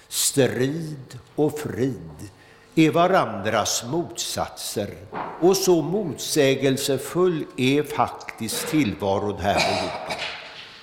Strid 0.08 1.18
och 1.34 1.58
frid 1.58 2.30
är 2.74 2.90
varandras 2.90 3.84
motsatser 3.90 4.88
och 5.40 5.56
så 5.56 5.82
motsägelsefull 5.82 7.44
är 7.56 7.82
faktiskt 7.82 8.68
tillvaron 8.68 9.38
här 9.38 9.54
på 9.54 9.84
jorden. 9.84 10.18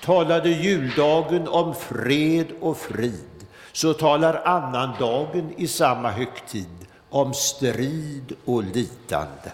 Talade 0.04 0.48
juldagen 0.48 1.48
om 1.48 1.74
fred 1.74 2.46
och 2.60 2.76
frid, 2.76 3.46
så 3.72 3.94
talar 3.94 4.42
annandagen 4.44 5.54
i 5.56 5.68
samma 5.68 6.10
högtid 6.10 6.86
om 7.10 7.34
strid 7.34 8.32
och 8.44 8.62
lidande. 8.64 9.50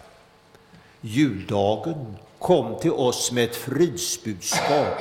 Juldagen 1.04 2.16
kom 2.38 2.78
till 2.80 2.92
oss 2.92 3.32
med 3.32 3.44
ett 3.44 3.56
fridsbudskap, 3.56 4.98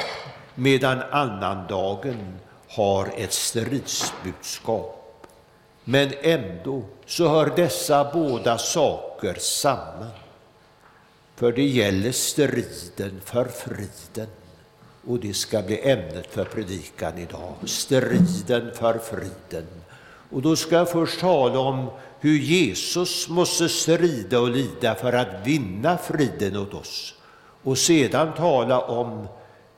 medan 0.55 1.01
annandagen 1.11 2.39
har 2.67 3.09
ett 3.17 3.33
stridsbudskap. 3.33 5.27
Men 5.83 6.11
ändå 6.21 6.83
så 7.05 7.27
hör 7.27 7.53
dessa 7.55 8.11
båda 8.13 8.57
saker 8.57 9.33
samman. 9.39 10.09
För 11.35 11.51
det 11.51 11.67
gäller 11.67 12.11
striden 12.11 13.21
för 13.25 13.45
friden. 13.45 14.27
Och 15.07 15.19
det 15.19 15.33
ska 15.33 15.61
bli 15.61 15.89
ämnet 15.89 16.27
för 16.27 16.45
predikan 16.45 17.17
idag. 17.17 17.53
Striden 17.65 18.71
för 18.75 18.97
friden. 18.99 19.67
Och 20.31 20.41
då 20.41 20.55
ska 20.55 20.75
jag 20.75 20.89
först 20.89 21.19
tala 21.19 21.59
om 21.59 21.89
hur 22.21 22.37
Jesus 22.37 23.29
måste 23.29 23.69
strida 23.69 24.39
och 24.39 24.49
lida 24.49 24.95
för 24.95 25.13
att 25.13 25.47
vinna 25.47 25.97
friden 25.97 26.57
åt 26.57 26.73
oss. 26.73 27.13
Och 27.63 27.77
sedan 27.77 28.33
tala 28.33 28.79
om 28.79 29.27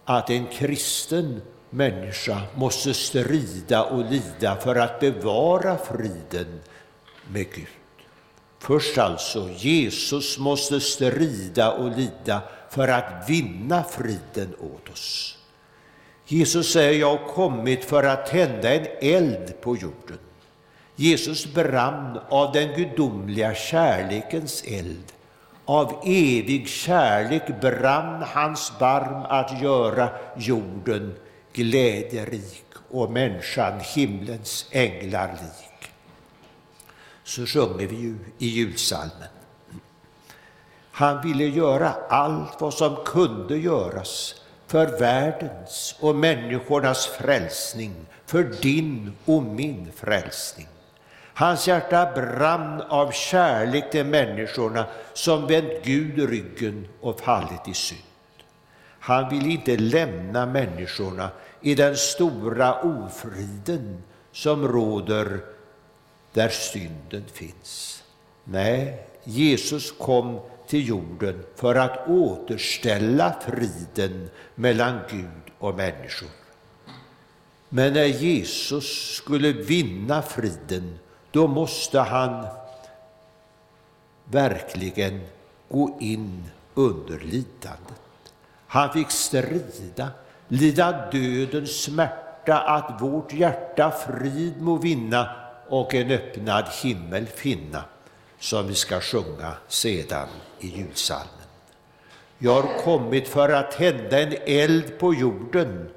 att 0.06 0.30
en 0.30 0.48
kristen 0.48 1.42
människa 1.70 2.42
måste 2.56 2.94
strida 2.94 3.84
och 3.84 4.12
lida 4.12 4.56
för 4.56 4.76
att 4.76 5.00
bevara 5.00 5.78
friden 5.78 6.60
med 7.28 7.46
Gud. 7.54 7.68
Först 8.60 8.98
alltså, 8.98 9.50
Jesus 9.58 10.40
måste 10.40 10.80
strida 10.80 11.72
och 11.72 11.98
lida 11.98 12.42
för 12.70 12.88
att 12.88 13.30
vinna 13.30 13.84
friden 13.84 14.56
åt 14.60 14.90
oss. 14.90 15.38
Jesus 16.28 16.72
säger, 16.72 17.00
jag 17.00 17.18
har 17.18 17.28
kommit 17.28 17.86
för 17.86 18.04
att 18.04 18.26
tända 18.26 18.74
en 18.74 18.88
eld 19.02 19.62
på 19.62 19.78
jorden. 19.78 20.20
Jesus 20.96 21.54
brann 21.54 22.20
av 22.30 22.52
den 22.52 22.76
gudomliga 22.76 23.56
kärlekens 23.56 24.64
eld. 24.68 25.12
Av 25.66 26.02
evig 26.06 26.68
kärlek 26.68 27.62
brann 27.62 28.24
hans 28.24 28.72
barm 28.80 29.26
att 29.30 29.62
göra 29.62 30.10
jorden 30.38 31.16
glädjerik 31.54 32.66
och 32.92 33.12
människan 33.12 33.80
himlens 33.96 34.66
änglar 34.72 35.28
lik. 35.28 35.92
Så 37.24 37.46
sjunger 37.46 37.88
vi 37.88 37.96
ju 37.96 38.16
i 38.38 38.48
julsalmen. 38.48 39.30
Han 40.92 41.22
ville 41.22 41.46
göra 41.46 41.94
allt 42.10 42.62
vad 42.62 42.74
som 42.74 42.96
kunde 43.06 43.58
göras 43.58 44.36
för 44.68 45.00
världens 45.00 45.96
och 46.00 46.16
människornas 46.16 47.08
frälsning, 47.08 47.96
för 48.26 48.44
din 48.44 49.14
och 49.26 49.44
min 49.44 49.92
frälsning. 49.96 50.68
Hans 51.34 51.68
hjärta 51.68 52.12
brann 52.16 52.82
av 52.82 53.12
kärlek 53.12 53.92
till 53.92 54.06
människorna 54.06 54.86
som 55.14 55.48
vänt 55.48 55.84
Gud 55.84 56.30
ryggen 56.30 56.88
och 57.02 57.20
fallit 57.20 57.68
i 57.68 57.74
synd. 57.74 58.00
Han 59.00 59.30
vill 59.30 59.52
inte 59.52 59.78
lämna 59.78 60.46
människorna 60.46 61.30
i 61.62 61.76
den 61.76 61.96
stora 61.96 62.82
ofriden 62.82 64.04
som 64.32 64.68
råder 64.68 65.40
där 66.34 66.50
synden 66.50 67.24
finns. 67.34 68.04
Nej, 68.44 69.08
Jesus 69.24 69.92
kom 69.92 70.40
till 70.68 70.88
jorden 70.88 71.44
för 71.56 71.76
att 71.76 72.08
återställa 72.08 73.36
friden 73.46 74.30
mellan 74.56 75.00
Gud 75.10 75.54
och 75.60 75.76
människor. 75.76 76.30
Men 77.70 77.94
när 77.94 78.06
Jesus 78.06 79.16
skulle 79.16 79.52
vinna 79.52 80.22
friden, 80.22 81.00
då 81.34 81.48
måste 81.48 82.00
han 82.00 82.46
verkligen 84.26 85.22
gå 85.70 85.98
in 86.00 86.44
under 86.74 87.20
lidandet. 87.20 88.02
Han 88.68 88.94
fick 88.94 89.12
strida, 89.12 90.08
lida 90.48 91.10
dödens 91.12 91.84
smärta, 91.84 92.58
att 92.60 93.02
vårt 93.02 93.34
hjärta 93.34 93.92
frid 93.92 94.62
må 94.62 94.78
vinna 94.78 95.30
och 95.70 95.94
en 95.94 96.12
öppnad 96.12 96.66
himmel 96.84 97.26
finna, 97.26 97.84
som 98.40 98.68
vi 98.68 98.76
ska 98.76 99.00
sjunga 99.00 99.54
sedan 99.68 100.28
i 100.60 100.68
julsalmen. 100.68 101.28
Jag 102.38 102.62
har 102.62 102.84
kommit 102.84 103.28
för 103.28 103.50
att 103.50 103.72
tända 103.72 104.22
en 104.22 104.34
eld 104.46 105.00
på 105.00 105.14
jorden, 105.14 105.90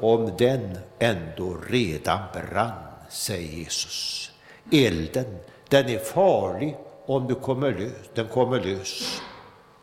om 0.00 0.32
den 0.38 0.78
ändå 0.98 1.56
redan 1.68 2.20
brann, 2.32 2.72
säger 3.10 3.52
Jesus. 3.52 4.30
Elden, 4.72 5.38
den 5.68 5.88
är 5.88 5.98
farlig 5.98 6.76
om 7.06 7.26
du 7.26 7.34
kommer 7.34 7.72
lös, 7.72 8.10
den 8.14 8.28
kommer 8.28 8.60
lös 8.60 9.20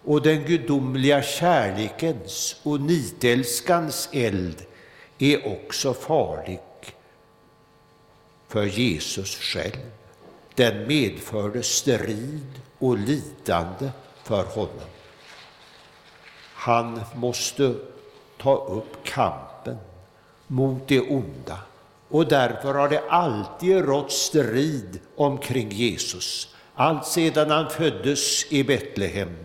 och 0.03 0.21
den 0.21 0.43
gudomliga 0.43 1.23
kärlekens 1.23 2.55
och 2.63 2.81
nitälskans 2.81 4.09
eld 4.11 4.65
är 5.17 5.47
också 5.47 5.93
farlig 5.93 6.59
för 8.47 8.65
Jesus 8.65 9.35
själv. 9.35 9.91
Den 10.55 10.87
medförde 10.87 11.63
strid 11.63 12.61
och 12.79 12.97
lidande 12.97 13.89
för 14.23 14.43
honom. 14.43 14.89
Han 16.53 17.01
måste 17.15 17.75
ta 18.37 18.55
upp 18.55 19.03
kampen 19.03 19.52
mot 20.53 20.87
det 20.87 21.01
onda 21.01 21.57
och 22.09 22.27
därför 22.27 22.73
har 22.73 22.89
det 22.89 23.03
alltid 23.09 23.85
rått 23.85 24.11
strid 24.11 24.99
omkring 25.15 25.69
Jesus, 25.71 26.55
allt 26.73 27.05
sedan 27.05 27.51
han 27.51 27.69
föddes 27.69 28.51
i 28.51 28.63
Betlehem 28.63 29.35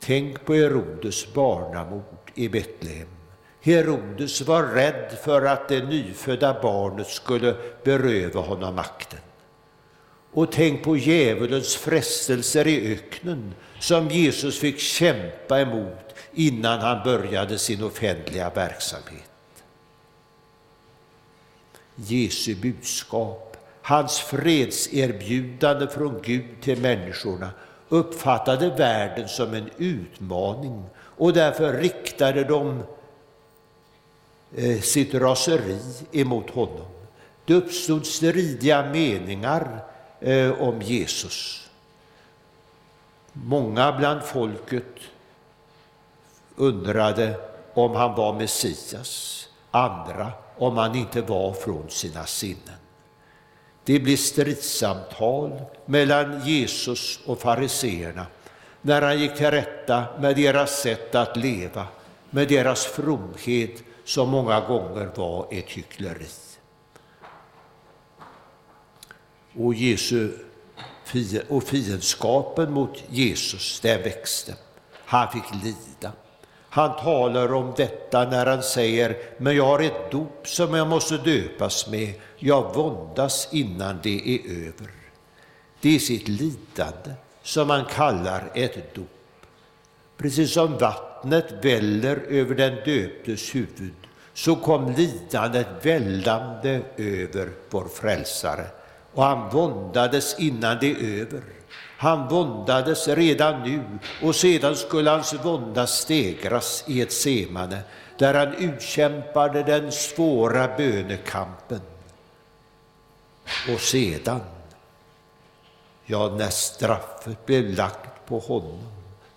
Tänk 0.00 0.44
på 0.44 0.54
Herodes 0.54 1.34
barnamord 1.34 2.30
i 2.34 2.48
Betlehem. 2.48 3.08
Herodes 3.60 4.40
var 4.40 4.62
rädd 4.62 5.18
för 5.24 5.42
att 5.42 5.68
det 5.68 5.84
nyfödda 5.84 6.56
barnet 6.62 7.06
skulle 7.06 7.56
beröva 7.84 8.40
honom 8.40 8.74
makten. 8.74 9.18
Och 10.32 10.52
tänk 10.52 10.82
på 10.82 10.96
djävulens 10.96 11.76
frestelser 11.76 12.66
i 12.66 12.92
öknen 12.92 13.54
som 13.78 14.08
Jesus 14.08 14.58
fick 14.58 14.78
kämpa 14.78 15.60
emot 15.60 16.14
innan 16.34 16.80
han 16.80 17.04
började 17.04 17.58
sin 17.58 17.82
offentliga 17.82 18.50
verksamhet. 18.50 19.29
Jesu 22.06 22.54
budskap, 22.54 23.56
hans 23.82 24.18
fredserbjudande 24.18 25.88
från 25.88 26.22
Gud 26.22 26.60
till 26.60 26.80
människorna 26.80 27.50
uppfattade 27.88 28.70
världen 28.70 29.28
som 29.28 29.54
en 29.54 29.70
utmaning 29.76 30.84
och 30.98 31.32
därför 31.32 31.72
riktade 31.72 32.44
de 32.44 32.82
eh, 34.56 34.80
sitt 34.80 35.14
raseri 35.14 35.78
emot 36.12 36.50
honom. 36.50 36.86
Det 37.44 37.54
uppstod 37.54 38.06
stridiga 38.06 38.82
meningar 38.92 39.84
eh, 40.20 40.62
om 40.62 40.82
Jesus. 40.82 41.68
Många 43.32 43.92
bland 43.92 44.22
folket 44.22 44.94
undrade 46.56 47.34
om 47.74 47.94
han 47.94 48.14
var 48.14 48.32
Messias, 48.32 49.48
andra 49.70 50.32
om 50.60 50.74
man 50.74 50.94
inte 50.94 51.22
var 51.22 51.52
från 51.52 51.90
sina 51.90 52.26
sinnen. 52.26 52.78
Det 53.84 54.00
blev 54.00 54.16
stridssamtal 54.16 55.62
mellan 55.86 56.46
Jesus 56.46 57.20
och 57.26 57.40
fariseerna 57.40 58.26
när 58.82 59.02
han 59.02 59.20
gick 59.20 59.36
till 59.36 59.50
rätta 59.50 60.04
med 60.20 60.36
deras 60.36 60.80
sätt 60.80 61.14
att 61.14 61.36
leva, 61.36 61.86
med 62.30 62.48
deras 62.48 62.86
fromhet 62.86 63.82
som 64.04 64.28
många 64.28 64.60
gånger 64.60 65.10
var 65.14 65.46
ett 65.50 65.70
hyckleri. 65.70 66.26
Och, 69.54 69.74
Jesu, 69.74 70.32
och 71.48 71.62
fiendskapen 71.62 72.72
mot 72.72 73.02
Jesus, 73.08 73.80
den 73.80 74.02
växte. 74.02 74.54
Han 75.04 75.32
fick 75.32 75.64
lida. 75.64 76.12
Han 76.72 76.96
talar 76.96 77.52
om 77.52 77.72
detta 77.76 78.24
när 78.24 78.46
han 78.46 78.62
säger, 78.62 79.16
men 79.38 79.56
jag 79.56 79.66
har 79.66 79.78
ett 79.80 80.10
dop 80.10 80.48
som 80.48 80.74
jag 80.74 80.88
måste 80.88 81.16
döpas 81.16 81.88
med. 81.88 82.14
Jag 82.36 82.74
våndas 82.74 83.48
innan 83.52 83.98
det 84.02 84.34
är 84.34 84.50
över. 84.50 84.90
Det 85.80 85.94
är 85.94 85.98
sitt 85.98 86.28
lidande 86.28 87.10
som 87.42 87.68
man 87.68 87.84
kallar 87.84 88.50
ett 88.54 88.94
dop. 88.94 89.06
Precis 90.16 90.52
som 90.52 90.78
vattnet 90.78 91.64
väller 91.64 92.16
över 92.16 92.54
den 92.54 92.74
döptes 92.74 93.54
huvud 93.54 93.94
så 94.34 94.56
kom 94.56 94.92
lidandet 94.92 95.66
vällande 95.82 96.80
över 96.96 97.50
vår 97.70 97.88
frälsare 97.88 98.66
och 99.14 99.22
han 99.22 99.50
våndades 99.50 100.38
innan 100.38 100.78
det 100.80 100.90
är 100.90 101.20
över. 101.20 101.42
Han 102.00 102.28
våndades 102.28 103.08
redan 103.08 103.62
nu 103.62 103.82
och 104.22 104.36
sedan 104.36 104.76
skulle 104.76 105.10
hans 105.10 105.34
vånda 105.44 105.86
stegras 105.86 106.84
i 106.86 107.00
ett 107.00 107.12
semane 107.12 107.78
där 108.18 108.34
han 108.34 108.54
utkämpade 108.54 109.62
den 109.62 109.92
svåra 109.92 110.76
bönekampen. 110.76 111.80
Och 113.74 113.80
sedan, 113.80 114.40
ja, 116.06 116.34
när 116.38 116.50
straffet 116.50 117.46
blev 117.46 117.74
lagt 117.74 118.26
på 118.26 118.38
honom 118.38 118.80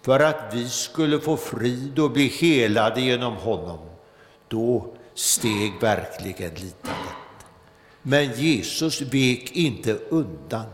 för 0.02 0.20
att 0.20 0.54
vi 0.54 0.70
skulle 0.70 1.20
få 1.20 1.38
frid 1.38 2.00
och 2.00 2.12
bli 2.12 2.28
helade 2.28 3.02
genom 3.02 3.36
honom, 3.36 3.80
då 4.48 4.94
steg 5.14 5.74
verkligen 5.82 6.54
lidandet. 6.54 7.46
Men 8.02 8.34
Jesus 8.34 9.02
vek 9.02 9.52
inte 9.52 9.94
undan 9.94 10.66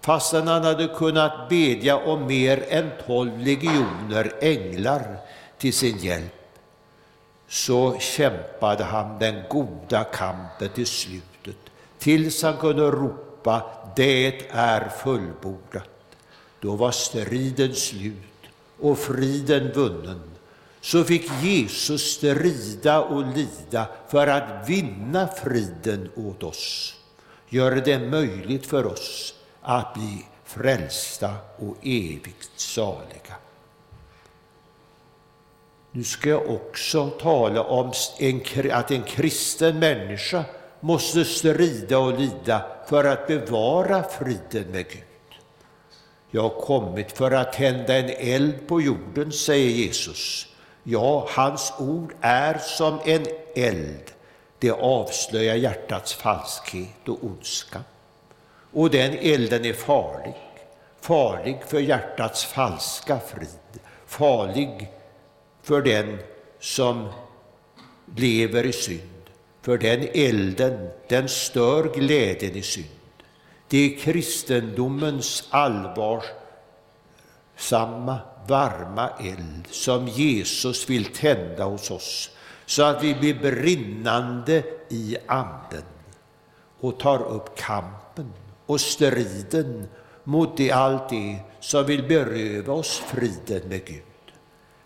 fastän 0.00 0.48
han 0.48 0.64
hade 0.64 0.86
kunnat 0.86 1.48
bedja 1.48 1.96
om 1.96 2.26
mer 2.26 2.64
än 2.68 2.90
tolv 3.06 3.38
legioner 3.38 4.32
änglar 4.40 5.16
till 5.58 5.72
sin 5.72 5.98
hjälp, 5.98 6.58
så 7.48 7.98
kämpade 7.98 8.84
han 8.84 9.18
den 9.18 9.42
goda 9.48 10.04
kampen 10.04 10.68
till 10.74 10.86
slutet, 10.86 11.56
tills 11.98 12.42
han 12.42 12.56
kunde 12.56 12.90
ropa 12.90 13.62
det 13.96 14.50
är 14.50 14.88
fullbordat. 14.88 15.88
Då 16.60 16.76
var 16.76 16.90
striden 16.90 17.74
slut 17.74 18.14
och 18.80 18.98
friden 18.98 19.72
vunnen. 19.72 20.22
Så 20.80 21.04
fick 21.04 21.30
Jesus 21.42 22.02
strida 22.02 23.00
och 23.00 23.24
lida 23.36 23.86
för 24.08 24.26
att 24.26 24.68
vinna 24.68 25.28
friden 25.28 26.10
åt 26.16 26.42
oss. 26.42 26.94
göra 27.48 27.74
det 27.74 27.98
möjligt 27.98 28.66
för 28.66 28.86
oss 28.86 29.34
att 29.62 29.94
bli 29.94 30.26
frälsta 30.44 31.34
och 31.56 31.76
evigt 31.82 32.60
saliga. 32.60 33.34
Nu 35.92 36.04
ska 36.04 36.28
jag 36.28 36.50
också 36.50 37.10
tala 37.10 37.62
om 37.62 37.92
en, 38.18 38.42
att 38.72 38.90
en 38.90 39.02
kristen 39.02 39.78
människa 39.78 40.44
måste 40.80 41.24
strida 41.24 41.98
och 41.98 42.18
lida 42.18 42.66
för 42.88 43.04
att 43.04 43.26
bevara 43.26 44.02
friden 44.02 44.70
med 44.70 44.88
Gud. 44.88 45.04
Jag 46.30 46.42
har 46.42 46.60
kommit 46.60 47.12
för 47.12 47.30
att 47.30 47.52
tända 47.52 47.98
en 47.98 48.10
eld 48.10 48.68
på 48.68 48.80
jorden, 48.80 49.32
säger 49.32 49.70
Jesus. 49.70 50.46
Ja, 50.82 51.28
hans 51.30 51.72
ord 51.78 52.14
är 52.20 52.58
som 52.58 52.98
en 53.04 53.26
eld. 53.54 54.10
Det 54.58 54.70
avslöjar 54.70 55.54
hjärtats 55.54 56.14
falskhet 56.14 57.08
och 57.08 57.24
ondska. 57.24 57.80
Och 58.72 58.90
den 58.90 59.18
elden 59.20 59.64
är 59.64 59.72
farlig. 59.72 60.34
Farlig 61.00 61.58
för 61.66 61.80
hjärtats 61.80 62.44
falska 62.44 63.20
frid. 63.20 63.80
Farlig 64.06 64.88
för 65.62 65.82
den 65.82 66.18
som 66.58 67.08
lever 68.16 68.66
i 68.66 68.72
synd. 68.72 69.00
För 69.62 69.78
den 69.78 70.08
elden, 70.14 70.90
den 71.08 71.28
stör 71.28 71.94
glädjen 71.94 72.56
i 72.56 72.62
synd. 72.62 72.86
Det 73.68 73.78
är 73.78 73.98
kristendomens 73.98 75.48
allvarsamma, 75.50 76.28
varma 78.46 79.10
eld 79.20 79.66
som 79.70 80.08
Jesus 80.08 80.90
vill 80.90 81.04
tända 81.04 81.64
hos 81.64 81.90
oss 81.90 82.30
så 82.66 82.82
att 82.82 83.02
vi 83.02 83.14
blir 83.14 83.34
brinnande 83.34 84.62
i 84.88 85.16
anden 85.26 85.84
och 86.80 86.98
tar 86.98 87.22
upp 87.22 87.56
kampen 87.56 88.32
och 88.70 88.80
striden 88.80 89.88
mot 90.24 90.56
det, 90.56 90.70
allt 90.70 91.08
det 91.08 91.38
som 91.60 91.86
vill 91.86 92.08
beröva 92.08 92.72
oss 92.72 92.98
friden 92.98 93.68
med 93.68 93.84
Gud. 93.84 94.02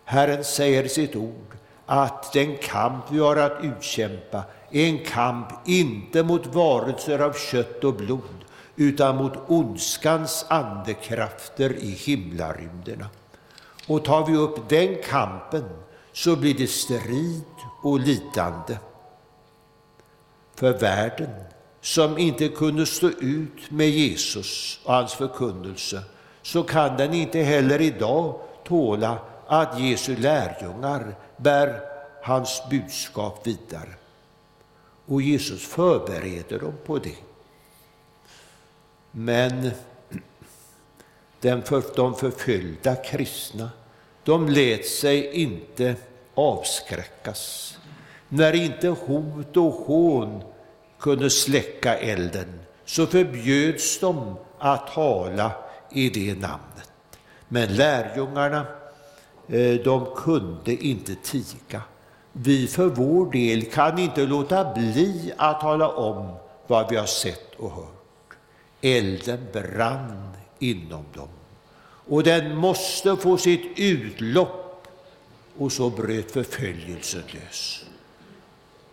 Herren 0.05 0.45
säger 0.45 0.85
i 0.85 0.89
sitt 0.89 1.17
ord 1.17 1.57
att 1.87 2.33
den 2.33 2.57
kamp 2.57 3.05
vi 3.11 3.19
har 3.19 3.37
att 3.37 3.65
utkämpa 3.65 4.45
är 4.71 4.87
en 4.87 5.05
kamp 5.05 5.49
inte 5.65 6.23
mot 6.23 6.47
varelser 6.47 7.19
av 7.19 7.33
kött 7.33 7.85
och 7.85 7.95
blod 7.95 8.45
utan 8.77 9.17
mot 9.17 9.33
ondskans 9.47 10.47
andekrafter 10.49 11.73
i 11.73 11.91
himlarymderna. 11.91 13.07
Och 13.87 14.05
tar 14.05 14.27
vi 14.27 14.37
upp 14.37 14.69
den 14.69 14.97
kampen 15.11 15.65
så 16.13 16.37
blir 16.37 16.55
det 16.55 16.67
strid 16.67 17.55
och 17.83 18.01
lidande. 18.01 18.79
För 20.55 20.79
världen 20.79 21.31
som 21.85 22.19
inte 22.19 22.49
kunde 22.49 22.87
stå 22.87 23.09
ut 23.09 23.71
med 23.71 23.91
Jesus 23.91 24.81
och 24.85 24.95
hans 24.95 25.13
förkunnelse, 25.15 26.03
så 26.43 26.63
kan 26.63 26.97
den 26.97 27.15
inte 27.15 27.39
heller 27.39 27.81
idag 27.81 28.41
tåla 28.65 29.19
att 29.47 29.81
Jesu 29.81 30.17
lärjungar 30.17 31.15
bär 31.37 31.81
hans 32.23 32.63
budskap 32.71 33.47
vidare. 33.47 33.95
Och 35.07 35.23
Jesus 35.23 35.67
förbereder 35.67 36.59
dem 36.59 36.75
på 36.87 36.99
det. 36.99 37.17
Men 39.11 39.71
den 41.41 41.63
för, 41.63 41.83
de 41.97 42.15
förföljda 42.15 42.97
kristna, 42.97 43.71
de 44.23 44.49
lät 44.49 44.87
sig 44.87 45.33
inte 45.33 45.97
avskräckas. 46.35 47.77
När 48.29 48.53
inte 48.53 48.89
hot 48.89 49.57
och 49.57 49.73
hån 49.73 50.54
kunde 51.05 51.31
släcka 51.31 51.99
elden 51.99 52.61
så 52.85 53.07
förbjöds 53.07 53.99
de 53.99 54.37
att 54.59 54.87
tala 54.87 55.53
i 55.91 56.11
det 56.11 56.35
namnet. 56.35 56.91
Men 57.49 57.77
lärjungarna, 57.77 58.67
eh, 59.49 59.75
de 59.75 60.07
kunde 60.17 60.85
inte 60.85 61.15
tiga. 61.15 61.83
Vi 62.33 62.67
för 62.67 62.87
vår 62.87 63.33
del 63.33 63.65
kan 63.65 63.99
inte 63.99 64.27
låta 64.27 64.75
bli 64.75 65.33
att 65.37 65.61
tala 65.61 65.89
om 65.89 66.37
vad 66.67 66.91
vi 66.91 66.97
har 66.97 67.07
sett 67.07 67.55
och 67.57 67.71
hört. 67.71 68.37
Elden 68.81 69.47
brann 69.53 70.31
inom 70.59 71.05
dem 71.15 71.29
och 72.09 72.23
den 72.23 72.57
måste 72.57 73.17
få 73.17 73.37
sitt 73.37 73.79
utlopp 73.79 74.87
och 75.59 75.73
så 75.73 75.91
bröt 75.91 76.31
förföljelsen 76.31 77.23
lös. 77.33 77.85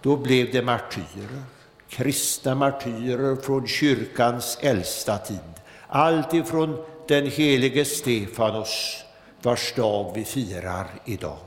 Då 0.02 0.18
blev 0.18 0.52
det 0.52 0.62
martyrer, 0.62 1.44
kristna 1.92 2.56
martyrer 2.56 3.36
från 3.36 3.68
kyrkans 3.68 4.58
äldsta 4.62 5.18
tid. 5.18 5.40
Allt 5.88 6.34
ifrån 6.34 6.78
den 7.08 7.26
helige 7.26 7.86
Stefanos, 7.86 9.04
vars 9.42 9.74
dag 9.76 10.12
vi 10.16 10.26
firar 10.26 10.88
idag, 11.06 11.38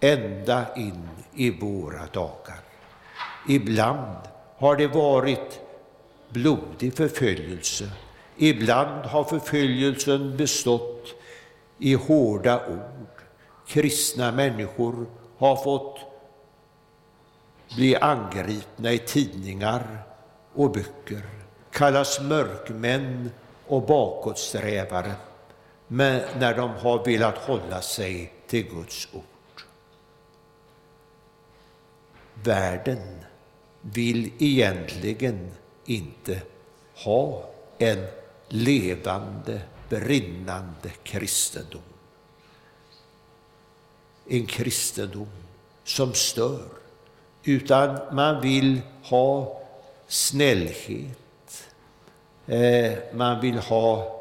ända 0.00 0.66
in 0.76 1.08
i 1.34 1.50
våra 1.50 2.06
dagar. 2.06 2.60
Ibland 3.48 4.18
har 4.58 4.76
det 4.76 4.86
varit 4.86 5.60
blodig 6.28 6.96
förföljelse. 6.96 7.90
Ibland 8.36 9.04
har 9.04 9.24
förföljelsen 9.24 10.36
bestått 10.36 11.06
i 11.78 11.94
hårda 11.94 12.66
ord. 12.66 13.20
Kristna 13.68 14.32
människor 14.32 15.06
har 15.38 15.56
fått 15.56 16.15
bli 17.74 17.96
angripna 17.96 18.92
i 18.92 18.98
tidningar 18.98 20.02
och 20.54 20.70
böcker, 20.70 21.22
kallas 21.70 22.20
mörkmän 22.20 23.30
och 23.66 23.82
bakåtsträvare 23.82 25.14
men 25.86 26.22
när 26.38 26.56
de 26.56 26.70
har 26.70 27.04
velat 27.04 27.38
hålla 27.38 27.82
sig 27.82 28.32
till 28.46 28.68
Guds 28.68 29.08
ord. 29.12 29.62
Världen 32.34 33.24
vill 33.80 34.32
egentligen 34.38 35.50
inte 35.84 36.42
ha 36.94 37.50
en 37.78 38.06
levande, 38.48 39.60
brinnande 39.88 40.90
kristendom. 41.02 41.82
En 44.28 44.46
kristendom 44.46 45.28
som 45.84 46.14
stör, 46.14 46.68
utan 47.46 47.98
man 48.12 48.40
vill 48.40 48.80
ha 49.02 49.60
snällhet. 50.06 51.68
Eh, 52.46 52.92
man 53.14 53.40
vill 53.40 53.58
ha 53.58 54.16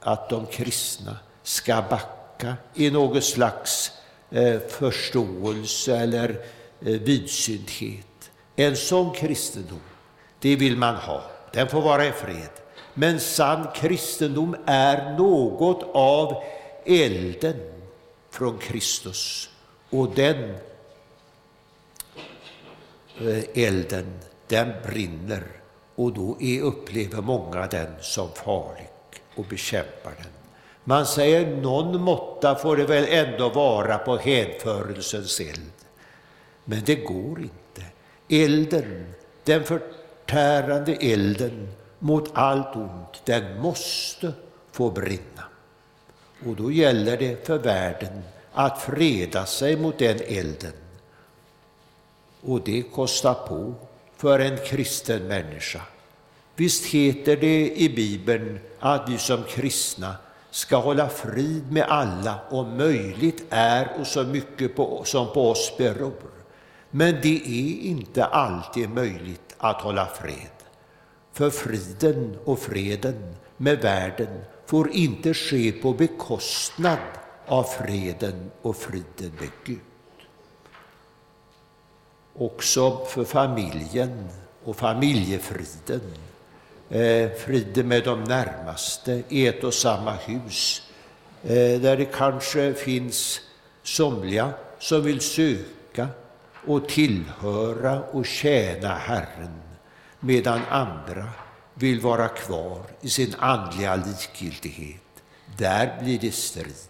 att 0.00 0.28
de 0.28 0.46
kristna 0.46 1.16
ska 1.42 1.82
backa 1.90 2.54
i 2.74 2.90
något 2.90 3.24
slags 3.24 3.92
eh, 4.30 4.58
förståelse 4.68 5.96
eller 5.96 6.30
eh, 6.80 7.00
vidsynthet. 7.00 8.30
En 8.56 8.76
sån 8.76 9.14
kristendom, 9.14 9.80
det 10.38 10.56
vill 10.56 10.76
man 10.76 10.94
ha. 10.94 11.22
Den 11.52 11.68
får 11.68 11.80
vara 11.80 12.06
i 12.06 12.12
fred. 12.12 12.50
Men 12.94 13.20
sann 13.20 13.68
kristendom 13.74 14.56
är 14.66 15.18
något 15.18 15.90
av 15.94 16.42
elden 16.86 17.60
från 18.30 18.58
Kristus. 18.58 19.48
Och 19.90 20.14
den 20.14 20.54
Eh, 23.20 23.64
elden, 23.66 24.06
den 24.48 24.72
brinner 24.86 25.42
och 25.94 26.12
då 26.12 26.36
är, 26.40 26.60
upplever 26.60 27.22
många 27.22 27.66
den 27.66 27.94
som 28.00 28.28
farlig 28.34 28.88
och 29.34 29.44
bekämpar 29.44 30.12
den. 30.16 30.32
Man 30.84 31.06
säger 31.06 31.56
någon 31.56 32.00
måtta 32.00 32.54
får 32.54 32.76
det 32.76 32.84
väl 32.84 33.06
ändå 33.08 33.48
vara 33.48 33.98
på 33.98 34.16
hänförelsens 34.16 35.40
eld. 35.40 35.72
Men 36.64 36.82
det 36.84 36.94
går 36.94 37.40
inte. 37.40 37.84
Elden, 38.28 39.14
den 39.44 39.64
förtärande 39.64 40.94
elden 40.94 41.68
mot 41.98 42.30
allt 42.34 42.76
ont, 42.76 43.22
den 43.24 43.60
måste 43.60 44.32
få 44.72 44.90
brinna. 44.90 45.44
Och 46.46 46.56
då 46.56 46.72
gäller 46.72 47.16
det 47.16 47.46
för 47.46 47.58
världen 47.58 48.22
att 48.52 48.82
freda 48.82 49.46
sig 49.46 49.76
mot 49.76 49.98
den 49.98 50.20
elden. 50.26 50.72
Och 52.42 52.60
det 52.60 52.82
kostar 52.82 53.34
på 53.34 53.74
för 54.16 54.38
en 54.38 54.58
kristen 54.66 55.28
människa. 55.28 55.80
Visst 56.56 56.86
heter 56.86 57.36
det 57.36 57.76
i 57.76 57.88
Bibeln 57.88 58.58
att 58.78 59.08
vi 59.08 59.18
som 59.18 59.42
kristna 59.48 60.14
ska 60.50 60.76
hålla 60.76 61.08
frid 61.08 61.72
med 61.72 61.84
alla 61.88 62.38
om 62.50 62.76
möjligt 62.76 63.44
är 63.50 64.00
och 64.00 64.06
så 64.06 64.24
mycket 64.24 64.76
på, 64.76 65.02
som 65.04 65.32
på 65.32 65.50
oss 65.50 65.72
beror. 65.78 66.30
Men 66.90 67.16
det 67.22 67.36
är 67.36 67.86
inte 67.86 68.24
alltid 68.24 68.90
möjligt 68.90 69.54
att 69.58 69.80
hålla 69.80 70.06
fred. 70.06 70.50
För 71.32 71.50
friden 71.50 72.38
och 72.44 72.58
freden 72.58 73.34
med 73.56 73.82
världen 73.82 74.44
får 74.66 74.90
inte 74.90 75.34
ske 75.34 75.72
på 75.72 75.92
bekostnad 75.92 76.98
av 77.46 77.62
freden 77.62 78.50
och 78.62 78.76
friden 78.76 79.32
med 79.40 79.50
Gud. 79.64 79.89
Också 82.34 83.04
för 83.04 83.24
familjen 83.24 84.28
och 84.64 84.76
familjefriden 84.76 86.00
eh, 86.90 87.30
friden 87.30 87.88
med 87.88 88.04
de 88.04 88.24
närmaste 88.24 89.22
i 89.28 89.46
ett 89.46 89.64
och 89.64 89.74
samma 89.74 90.12
hus, 90.12 90.82
eh, 91.42 91.80
där 91.80 91.96
det 91.96 92.04
kanske 92.04 92.74
finns 92.74 93.40
somliga 93.82 94.52
som 94.78 95.02
vill 95.02 95.20
söka 95.20 96.08
och 96.66 96.88
tillhöra 96.88 98.02
och 98.02 98.26
tjäna 98.26 98.94
Herren, 98.94 99.60
medan 100.20 100.60
andra 100.70 101.28
vill 101.74 102.00
vara 102.00 102.28
kvar 102.28 102.82
i 103.00 103.08
sin 103.08 103.34
andliga 103.38 103.96
likgiltighet. 103.96 105.00
Där 105.58 105.98
blir 106.02 106.18
det 106.18 106.34
strid. 106.34 106.89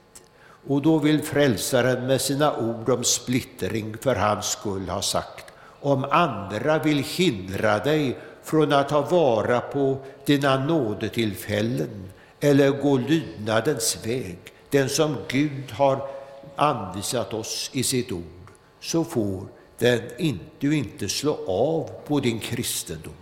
Och 0.67 0.83
då 0.83 0.99
vill 0.99 1.23
frälsaren 1.23 2.07
med 2.07 2.21
sina 2.21 2.57
ord 2.57 2.89
om 2.89 3.05
splittring 3.05 3.97
för 4.01 4.15
hans 4.15 4.47
skull 4.47 4.89
ha 4.89 5.03
sagt, 5.03 5.45
om 5.81 6.05
andra 6.11 6.79
vill 6.79 7.05
hindra 7.05 7.79
dig 7.79 8.17
från 8.43 8.73
att 8.73 8.89
ta 8.89 9.01
vara 9.01 9.61
på 9.61 9.99
dina 10.25 10.65
nådetillfällen 10.65 12.11
eller 12.41 12.71
gå 12.71 12.97
lydnadens 12.97 14.07
väg, 14.07 14.39
den 14.71 14.89
som 14.89 15.17
Gud 15.29 15.71
har 15.71 16.09
anvisat 16.57 17.35
oss 17.35 17.71
i 17.73 17.83
sitt 17.83 18.13
ord, 18.13 18.51
så 18.81 19.05
får 19.05 19.47
den 19.79 20.01
inte, 20.19 20.45
du 20.59 20.77
inte 20.77 21.09
slå 21.09 21.39
av 21.47 21.91
på 22.07 22.21
din 22.21 22.41
kristendom 22.41 23.13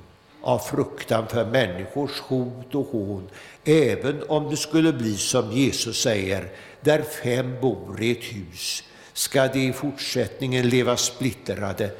av 0.43 0.59
fruktan 0.59 1.27
för 1.27 1.45
människors 1.45 2.21
hot 2.21 2.75
och 2.75 2.87
hån, 2.87 3.29
även 3.65 4.23
om 4.29 4.51
det 4.51 4.57
skulle 4.57 4.93
bli 4.93 5.17
som 5.17 5.53
Jesus 5.53 6.01
säger, 6.03 6.49
där 6.81 7.03
fem 7.03 7.57
bor 7.61 8.03
i 8.03 8.11
ett 8.11 8.25
hus 8.25 8.83
ska 9.13 9.49
de 9.49 9.69
i 9.69 9.73
fortsättningen 9.73 10.69
leva 10.69 10.97
splittrade, 10.97 11.91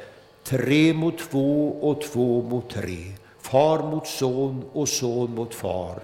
tre 0.43 0.93
mot 0.93 1.17
två 1.17 1.77
och 1.81 2.01
två 2.01 2.41
mot 2.41 2.69
tre, 2.69 3.13
far 3.39 3.83
mot 3.83 4.07
son 4.07 4.63
och 4.73 4.89
son 4.89 5.35
mot 5.35 5.55
far, 5.55 5.99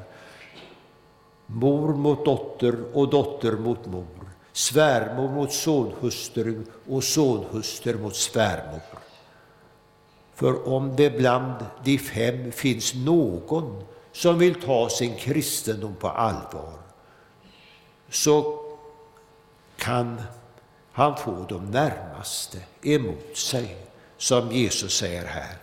mor 1.46 1.94
mot 1.94 2.26
dotter 2.26 2.76
och 2.94 3.10
dotter 3.10 3.52
mot 3.52 3.86
mor, 3.86 4.30
svärmor 4.54 5.30
mot 5.30 5.54
sonhustru 5.54 6.66
och 6.90 7.04
sonhustru 7.04 7.98
mot 7.98 8.16
svärmor. 8.16 8.82
För 10.34 10.68
om 10.68 10.96
det 10.96 11.10
bland 11.10 11.66
de 11.84 11.98
fem 11.98 12.52
finns 12.52 12.94
någon 12.94 13.84
som 14.12 14.40
vill 14.40 14.62
ta 14.62 14.90
sin 14.90 15.16
kristendom 15.16 15.96
på 15.96 16.08
allvar, 16.08 16.74
så 18.10 18.65
kan 19.78 20.22
han 20.92 21.18
få 21.18 21.46
de 21.50 21.72
närmaste 21.72 22.58
emot 22.82 23.38
sig, 23.38 23.78
som 24.18 24.52
Jesus 24.52 24.98
säger 24.98 25.26
här. 25.26 25.56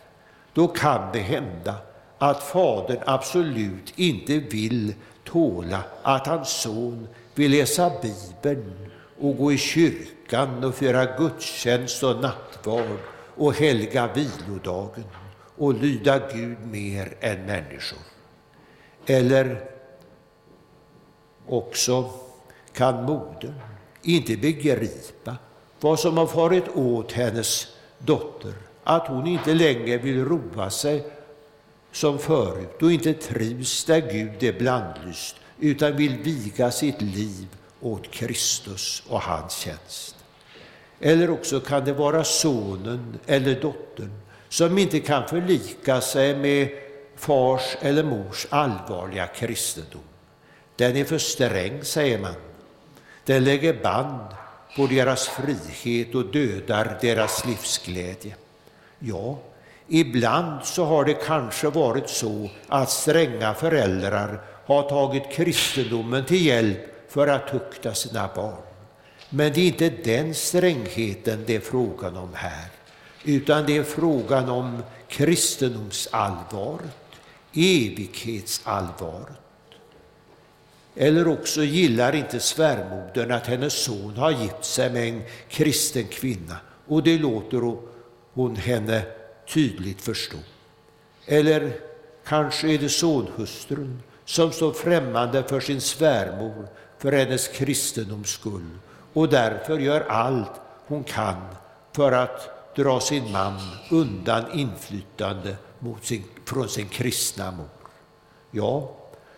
Då 0.55 0.69
kan 0.69 1.13
det 1.13 1.19
hända 1.19 1.75
att 2.19 2.43
fadern 2.43 3.03
absolut 3.07 3.99
inte 3.99 4.39
vill 4.39 4.95
tåla 5.25 5.83
att 6.03 6.27
hans 6.27 6.49
son 6.49 7.09
vill 7.35 7.51
läsa 7.51 7.93
Bibeln 8.03 8.91
och 9.21 9.37
gå 9.37 9.53
i 9.53 9.59
kyrkan 9.59 10.65
och 10.65 10.75
föra 10.75 11.05
gudstjänst 11.05 12.03
och 12.03 12.21
nattvard 12.21 12.99
och 13.37 13.55
helga 13.55 14.09
vilodagen 14.15 15.05
och 15.57 15.75
lyda 15.75 16.19
Gud 16.33 16.59
mer 16.67 17.15
än 17.21 17.47
människor. 17.47 17.99
Eller 19.07 19.71
också 21.47 22.11
kan 22.73 23.05
modern 23.05 23.72
inte 24.03 24.36
begripa 24.36 25.36
vad 25.80 26.00
som 26.00 26.16
har 26.16 26.26
farit 26.26 26.68
åt 26.74 27.12
hennes 27.12 27.68
dotter, 27.98 28.55
att 28.84 29.09
hon 29.09 29.26
inte 29.26 29.55
längre 29.55 29.98
vill 29.98 30.24
roa 30.24 30.70
sig 30.70 31.05
som 31.92 32.18
förut 32.18 32.82
och 32.82 32.92
inte 32.92 33.12
trivs 33.14 33.84
där 33.84 34.12
Gud 34.12 34.42
är 34.42 34.59
blandlyst 34.59 35.36
utan 35.61 35.96
vill 35.96 36.16
viga 36.16 36.70
sitt 36.70 37.03
liv 37.03 37.46
åt 37.80 38.11
Kristus 38.11 39.03
och 39.09 39.20
hans 39.20 39.57
tjänst. 39.57 40.16
Eller 41.00 41.30
också 41.30 41.61
kan 41.61 41.84
det 41.84 41.92
vara 41.92 42.24
sonen 42.24 43.18
eller 43.26 43.61
dottern 43.61 44.12
som 44.48 44.78
inte 44.78 45.00
kan 45.00 45.28
förlika 45.28 46.00
sig 46.00 46.36
med 46.36 46.68
fars 47.16 47.76
eller 47.80 48.05
mors 48.05 48.46
allvarliga 48.50 49.26
kristendom. 49.26 50.00
Den 50.76 50.96
är 50.96 51.05
för 51.05 51.18
sträng, 51.18 51.84
säger 51.84 52.18
man. 52.18 52.34
Den 53.25 53.45
lägger 53.45 53.83
band 53.83 54.27
på 54.77 54.87
deras 54.87 55.29
frihet 55.29 56.14
och 56.14 56.27
dödar 56.27 56.99
deras 57.01 57.47
livsglädje. 57.47 58.35
Ja, 58.99 59.39
ibland 59.89 60.64
så 60.64 60.85
har 60.85 61.05
det 61.05 61.14
kanske 61.14 61.70
varit 61.70 62.09
så 62.09 62.51
att 62.68 62.91
stränga 62.91 63.55
föräldrar 63.55 64.41
har 64.66 64.83
tagit 64.89 65.31
kristendomen 65.33 66.25
till 66.25 66.47
hjälp 66.47 66.79
för 67.09 67.29
att 67.29 67.49
tukta 67.49 67.95
sina 67.95 68.31
barn. 68.35 68.62
Men 69.31 69.53
det 69.53 69.61
är 69.61 69.66
inte 69.66 69.91
den 69.91 70.35
strängheten 70.35 71.45
det 71.47 71.57
är 71.57 71.61
frågan 71.61 72.16
om 72.16 72.31
här, 72.35 72.68
utan 73.25 73.66
det 73.66 73.77
är 73.77 73.83
frågan 73.83 74.49
om 74.49 74.83
kristendomsallvaret, 75.09 76.97
evighetsallvaret. 77.53 79.37
Eller 80.95 81.28
också 81.28 81.62
gillar 81.62 82.14
inte 82.14 82.40
svärmodern 82.40 83.30
att 83.30 83.47
hennes 83.47 83.84
son 83.84 84.16
har 84.16 84.30
gift 84.30 84.64
sig 84.64 84.90
med 84.90 85.09
en 85.09 85.22
kristen 85.49 86.05
kvinna 86.05 86.57
och 86.86 87.03
det 87.03 87.18
låter 87.18 87.76
hon 88.32 88.57
henne 88.57 89.03
tydligt 89.55 90.03
förstå. 90.03 90.36
Eller 91.26 91.72
kanske 92.24 92.68
är 92.68 92.78
det 92.78 92.88
sonhustrun 92.88 94.03
som 94.24 94.53
står 94.53 94.72
främmande 94.72 95.43
för 95.43 95.61
sin 95.61 95.80
svärmor 95.80 96.68
för 96.99 97.12
hennes 97.12 97.49
kristendoms 97.49 98.28
skull 98.28 98.78
och 99.12 99.28
därför 99.28 99.78
gör 99.78 100.01
allt 100.01 100.61
hon 100.86 101.05
kan 101.05 101.47
för 101.93 102.12
att 102.12 102.49
dra 102.76 103.01
sin 103.01 103.32
man 103.32 103.61
undan 103.90 104.45
inflytande 104.53 105.57
mot 105.78 106.05
sin, 106.05 106.24
från 106.45 106.68
sin 106.68 106.88
kristna 106.88 107.51
mor. 107.51 107.68
Ja, 108.51 108.90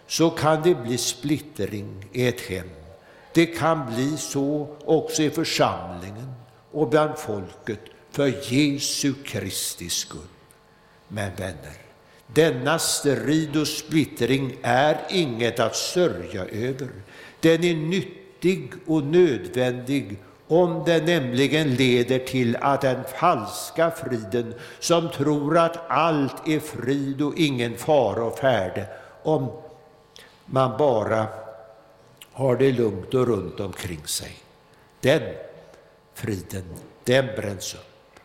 så 0.07 0.31
kan 0.31 0.63
det 0.63 0.75
bli 0.75 0.99
splittring 0.99 2.07
i 2.13 2.29
ett 2.29 2.41
hem. 2.41 2.71
Det 3.35 3.47
kan 3.47 3.95
bli 3.95 4.17
så 4.17 4.77
också 4.85 5.23
i 5.23 5.31
församlingen 5.31 6.33
och 6.71 6.89
bland 6.89 7.19
folket 7.19 7.81
för 8.11 8.53
Jesu 8.53 9.15
Kristi 9.25 9.89
skull. 9.89 10.21
Men 11.09 11.35
vänner, 11.37 11.77
denna 12.27 12.79
strid 12.79 13.57
och 13.57 13.69
splittring 13.69 14.57
är 14.63 14.99
inget 15.11 15.61
att 15.61 15.77
sörja 15.77 16.45
över. 16.45 16.89
Den 17.41 17.65
är 17.65 17.75
nyttig 17.75 18.73
och 18.87 19.05
nödvändig 19.05 20.19
om 20.49 20.83
den 20.87 21.05
nämligen 21.05 21.75
leder 21.75 22.19
till 22.19 22.57
att 22.57 22.81
den 22.81 23.05
falska 23.21 23.91
friden, 23.91 24.55
som 24.81 25.09
tror 25.09 25.59
att 25.59 25.91
allt 25.91 26.49
är 26.49 26.61
frid 26.61 27.23
och 27.23 27.39
ingen 27.39 27.77
fara 27.77 28.25
och 28.25 28.39
färde, 28.39 28.87
om 29.23 29.51
man 30.47 30.79
bara 30.79 31.27
har 32.33 32.57
det 32.57 32.73
lugnt 32.73 33.15
och 33.15 33.27
runt 33.27 33.61
omkring 33.61 34.07
sig, 34.07 34.37
den 35.01 35.23
friden, 36.15 36.65
den 37.05 37.27
bränns 37.27 37.75
upp. 37.75 38.21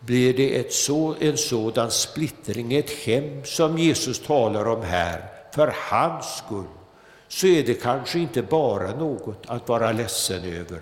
Blir 0.00 0.34
det 0.34 0.60
ett 0.60 0.72
så, 0.72 1.14
en 1.20 1.36
sådan 1.36 1.90
splittring 1.90 2.72
i 2.72 2.78
ett 2.78 2.90
hem 2.90 3.44
som 3.44 3.78
Jesus 3.78 4.20
talar 4.20 4.64
om 4.68 4.82
här, 4.82 5.24
för 5.54 5.74
hans 5.76 6.36
skull, 6.36 6.64
så 7.28 7.46
är 7.46 7.62
det 7.62 7.74
kanske 7.74 8.18
inte 8.18 8.42
bara 8.42 8.94
något 8.94 9.42
att 9.46 9.68
vara 9.68 9.92
ledsen 9.92 10.44
över, 10.44 10.80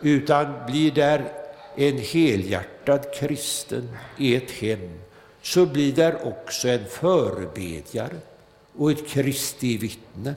utan 0.00 0.66
blir 0.66 0.90
där 0.90 1.32
en 1.76 1.98
helhjärtad 1.98 3.14
kristen 3.14 3.88
i 4.18 4.36
ett 4.36 4.50
hem, 4.50 5.00
så 5.42 5.66
blir 5.66 5.92
där 5.92 6.28
också 6.28 6.68
en 6.68 6.84
förebedjare 6.86 8.16
och 8.78 8.90
ett 8.90 9.08
Kristi 9.08 9.76
vittne. 9.76 10.34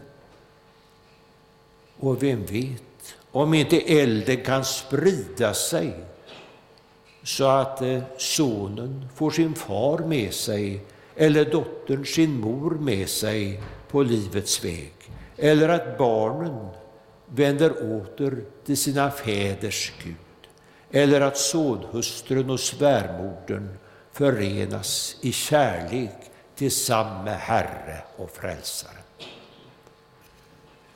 Och 1.98 2.24
vem 2.24 2.46
vet, 2.46 3.16
om 3.32 3.54
inte 3.54 3.80
elden 3.80 4.44
kan 4.44 4.66
sprida 4.66 5.54
sig 5.54 5.94
så 7.24 7.48
att 7.48 7.82
eh, 7.82 8.02
sonen 8.18 9.06
får 9.16 9.32
sin 9.32 9.56
far 9.56 9.98
med 9.98 10.34
sig 10.34 10.82
eller 11.16 11.46
dottern 11.46 12.06
sin 12.06 12.40
mor 12.40 12.72
med 12.72 13.10
sig 13.10 13.62
på 13.88 14.04
livets 14.04 14.66
väg. 14.66 14.94
Eller 15.38 15.70
att 15.70 15.98
barnen 15.98 16.68
vänder 17.26 17.72
åter 17.72 18.44
till 18.66 18.78
sina 18.78 19.12
fäders 19.12 19.94
Gud. 20.04 20.16
Eller 20.92 21.22
att 21.22 21.38
sonhustrun 21.38 22.50
och 22.50 22.60
svärmodern 22.60 23.70
förenas 24.12 25.18
i 25.22 25.32
kärlek 25.32 26.19
till 26.60 26.72
samme 26.72 27.32
Herre 27.32 28.02
och 28.18 28.32
Frälsare. 28.32 28.98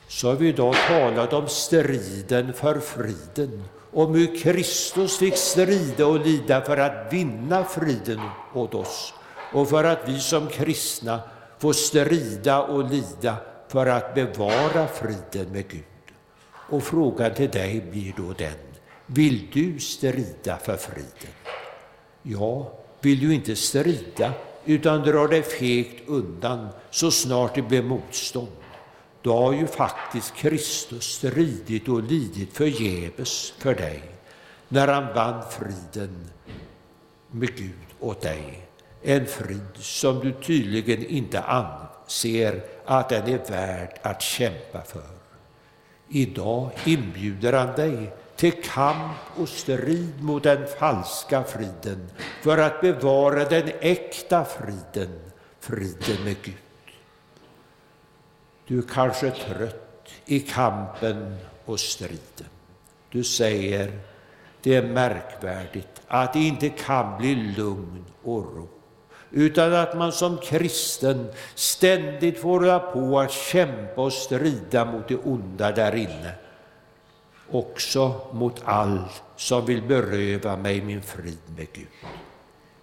Så 0.08 0.28
har 0.28 0.34
vi 0.34 0.48
idag 0.48 0.74
talat 0.88 1.32
om 1.32 1.48
striden 1.48 2.52
för 2.52 2.80
friden 2.80 3.64
om 3.92 4.14
hur 4.14 4.38
Kristus 4.40 5.18
fick 5.18 5.36
strida 5.36 6.06
och 6.06 6.20
lida 6.20 6.60
för 6.60 6.76
att 6.76 7.12
vinna 7.12 7.64
friden 7.64 8.20
åt 8.54 8.74
oss 8.74 9.14
och 9.52 9.68
för 9.68 9.84
att 9.84 10.08
vi 10.08 10.20
som 10.20 10.48
kristna 10.48 11.20
får 11.58 11.72
strida 11.72 12.62
och 12.62 12.90
lida 12.90 13.36
för 13.68 13.86
att 13.86 14.14
bevara 14.14 14.86
friden 14.86 15.52
med 15.52 15.68
Gud. 15.68 15.84
Och 16.70 16.82
frågan 16.82 17.34
till 17.34 17.50
dig 17.50 17.80
blir 17.90 18.14
då 18.16 18.32
den, 18.32 18.60
vill 19.06 19.48
du 19.52 19.80
strida 19.80 20.56
för 20.56 20.76
friden? 20.76 21.34
Ja, 22.22 22.72
vill 23.00 23.20
du 23.20 23.34
inte 23.34 23.56
strida 23.56 24.32
utan 24.64 25.02
drar 25.02 25.28
dig 25.28 25.42
fegt 25.42 26.08
undan 26.08 26.68
så 26.90 27.10
snart 27.10 27.54
det 27.54 27.62
blir 27.62 27.82
motstånd, 27.82 28.48
då 29.22 29.36
har 29.36 29.52
ju 29.52 29.66
faktiskt 29.66 30.34
Kristus 30.34 31.04
stridit 31.04 31.88
och 31.88 32.02
lidit 32.02 32.52
förgäves 32.52 33.50
för 33.58 33.74
dig 33.74 34.02
när 34.68 34.88
han 34.88 35.14
vann 35.14 35.42
friden 35.50 36.30
med 37.30 37.56
Gud 37.56 37.74
åt 38.00 38.20
dig. 38.20 38.66
En 39.02 39.26
frid 39.26 39.60
som 39.74 40.20
du 40.20 40.32
tydligen 40.32 41.06
inte 41.06 41.40
anser 41.40 42.64
att 42.84 43.08
den 43.08 43.28
är 43.28 43.50
värd 43.50 43.98
att 44.02 44.22
kämpa 44.22 44.82
för. 44.82 45.14
Idag 46.08 46.70
inbjuder 46.84 47.52
han 47.52 47.76
dig 47.76 48.12
till 48.36 48.62
kamp 48.62 49.16
och 49.36 49.48
strid 49.48 50.22
mot 50.22 50.42
den 50.42 50.66
falska 50.78 51.44
friden 51.44 52.10
för 52.42 52.58
att 52.58 52.80
bevara 52.80 53.44
den 53.44 53.70
äkta 53.80 54.44
friden, 54.44 55.20
friden 55.60 56.24
med 56.24 56.36
Gud. 56.42 56.54
Du 58.66 58.78
är 58.78 58.82
kanske 58.82 59.30
trött 59.30 60.10
i 60.24 60.40
kampen 60.40 61.36
och 61.64 61.80
striden. 61.80 62.48
Du 63.10 63.24
säger, 63.24 63.98
det 64.62 64.74
är 64.74 64.82
märkvärdigt 64.82 66.02
att 66.08 66.32
det 66.32 66.38
inte 66.38 66.68
kan 66.68 67.18
bli 67.18 67.34
lugn 67.34 68.04
och 68.22 68.42
ro, 68.42 68.68
utan 69.30 69.74
att 69.74 69.96
man 69.96 70.12
som 70.12 70.38
kristen 70.38 71.26
ständigt 71.54 72.38
får 72.38 72.60
hålla 72.60 72.78
på 72.78 73.20
att 73.20 73.32
kämpa 73.32 74.02
och 74.02 74.12
strida 74.12 74.84
mot 74.84 75.08
det 75.08 75.16
onda 75.16 75.72
där 75.72 75.94
inne, 75.94 76.32
också 77.50 78.20
mot 78.32 78.62
all 78.64 78.98
som 79.36 79.66
vill 79.66 79.82
beröva 79.82 80.56
mig 80.56 80.82
min 80.82 81.02
frid 81.02 81.38
med 81.56 81.66
Gud. 81.72 81.86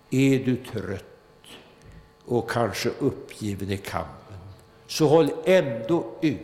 Är 0.09 0.45
du 0.45 0.55
trött 0.55 1.05
och 2.26 2.49
kanske 2.49 2.89
uppgiven 2.89 3.72
i 3.72 3.78
kampen, 3.78 4.38
så 4.88 5.07
håll 5.07 5.30
ändå 5.45 6.05
ut. 6.22 6.38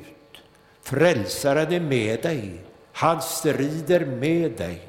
Frälsaren 0.82 1.74
är 1.74 1.80
med 1.80 2.22
dig. 2.22 2.61
Han 2.91 3.22
strider 3.22 4.05
med 4.05 4.51
dig. 4.51 4.88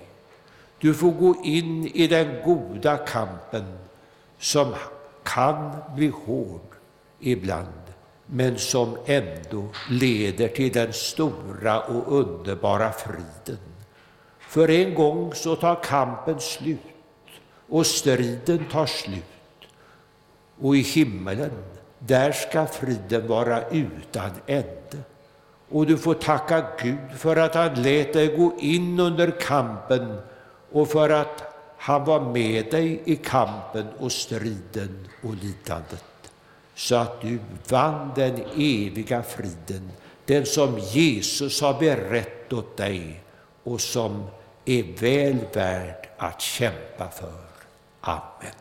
Du 0.78 0.94
får 0.94 1.10
gå 1.10 1.36
in 1.44 1.86
i 1.86 2.06
den 2.06 2.42
goda 2.44 2.96
kampen 2.96 3.78
som 4.38 4.74
kan 5.22 5.76
bli 5.96 6.12
hård 6.24 6.74
ibland, 7.20 7.87
men 8.30 8.58
som 8.58 8.96
ändå 9.06 9.68
leder 9.90 10.48
till 10.48 10.72
den 10.72 10.92
stora 10.92 11.80
och 11.80 12.18
underbara 12.18 12.92
friden. 12.92 13.58
För 14.38 14.70
en 14.70 14.94
gång 14.94 15.34
så 15.34 15.56
tar 15.56 15.82
kampen 15.82 16.40
slut 16.40 16.78
och 17.68 17.86
striden 17.86 18.64
tar 18.72 18.86
slut. 18.86 19.24
Och 20.60 20.76
i 20.76 20.80
himmelen 20.80 21.50
där 21.98 22.32
ska 22.32 22.66
friden 22.66 23.26
vara 23.28 23.68
utan 23.68 24.30
ände. 24.46 24.98
Och 25.68 25.86
du 25.86 25.98
får 25.98 26.14
tacka 26.14 26.66
Gud 26.82 27.12
för 27.16 27.36
att 27.36 27.54
han 27.54 27.82
lät 27.82 28.12
dig 28.12 28.36
gå 28.36 28.54
in 28.58 29.00
under 29.00 29.30
kampen 29.40 30.20
och 30.72 30.88
för 30.88 31.10
att 31.10 31.42
han 31.78 32.04
var 32.04 32.20
med 32.20 32.70
dig 32.70 33.02
i 33.04 33.16
kampen 33.16 33.86
och 33.98 34.12
striden 34.12 35.08
och 35.22 35.34
lidandet. 35.34 36.04
Så 36.78 36.96
att 36.96 37.20
du 37.20 37.38
vann 37.68 38.12
den 38.14 38.40
eviga 38.56 39.22
friden, 39.22 39.90
den 40.24 40.46
som 40.46 40.78
Jesus 40.78 41.60
har 41.60 41.80
berett 41.80 42.52
åt 42.52 42.76
dig 42.76 43.20
och 43.64 43.80
som 43.80 44.26
är 44.64 45.00
väl 45.00 45.36
värd 45.52 46.08
att 46.18 46.40
kämpa 46.40 47.08
för. 47.10 47.48
Amen. 48.00 48.54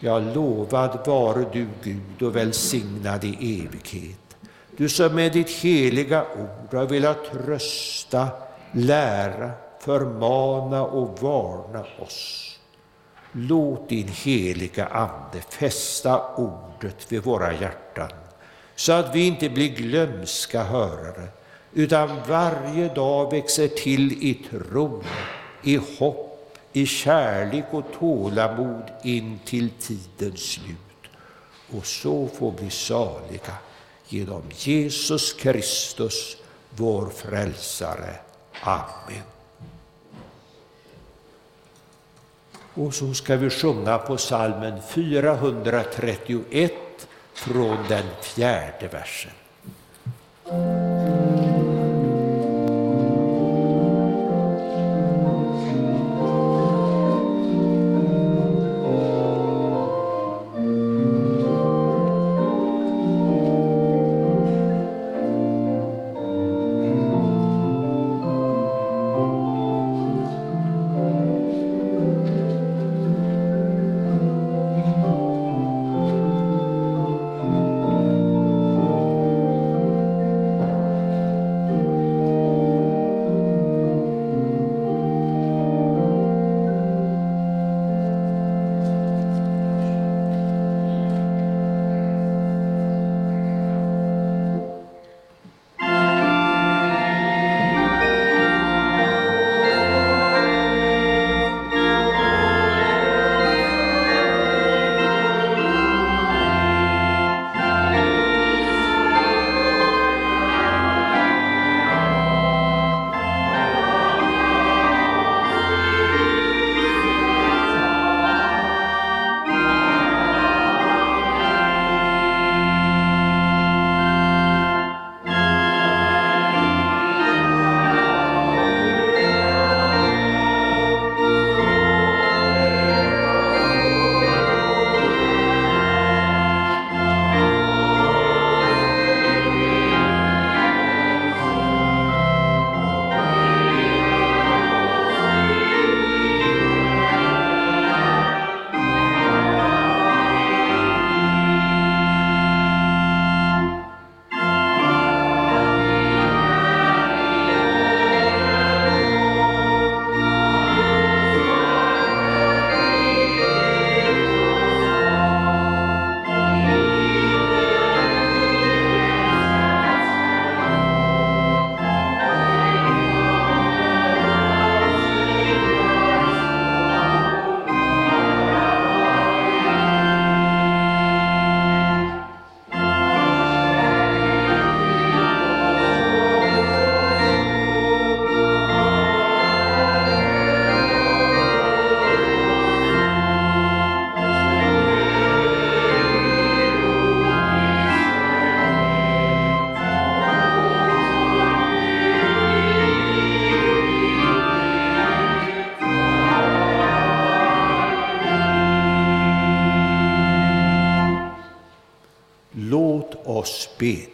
Ja, 0.00 0.18
lovad 0.18 1.06
vare 1.06 1.44
du 1.52 1.66
Gud 1.82 2.22
och 2.22 2.36
välsignad 2.36 3.24
i 3.24 3.62
evighet. 3.62 4.36
du 4.76 4.88
som 4.88 5.14
med 5.14 5.32
ditt 5.32 5.50
heliga 5.50 6.24
ord 6.32 6.74
har 6.74 6.86
velat 6.86 7.24
trösta, 7.32 8.28
lära, 8.72 9.50
förmana 9.80 10.82
och 10.82 11.22
varna 11.22 11.84
oss. 11.98 12.47
Låt 13.32 13.88
din 13.88 14.08
heliga 14.08 14.86
Ande 14.86 15.40
fästa 15.50 16.34
ordet 16.34 17.12
vid 17.12 17.22
våra 17.22 17.52
hjärtan 17.52 18.10
så 18.76 18.92
att 18.92 19.14
vi 19.14 19.26
inte 19.26 19.48
blir 19.48 19.68
glömska 19.68 20.62
hörare 20.62 21.28
utan 21.72 22.20
varje 22.28 22.94
dag 22.94 23.30
växer 23.30 23.68
till 23.68 24.12
i 24.12 24.34
tro, 24.34 25.02
i 25.62 25.76
hopp, 25.98 26.58
i 26.72 26.86
kärlek 26.86 27.64
och 27.70 27.84
tålamod 27.98 28.82
in 29.02 29.38
till 29.44 29.70
tidens 29.70 30.40
slut 30.40 30.76
och 31.72 31.86
så 31.86 32.28
får 32.28 32.54
vi 32.60 32.70
saliga 32.70 33.54
genom 34.08 34.42
Jesus 34.50 35.32
Kristus, 35.32 36.36
vår 36.70 37.08
frälsare. 37.08 38.16
Amen. 38.62 39.37
Och 42.78 42.94
så 42.94 43.14
ska 43.14 43.36
vi 43.36 43.50
sjunga 43.50 43.98
på 43.98 44.16
salmen 44.16 44.80
431 44.88 46.72
från 47.34 47.76
den 47.88 48.04
fjärde 48.22 48.88
versen. 48.88 49.32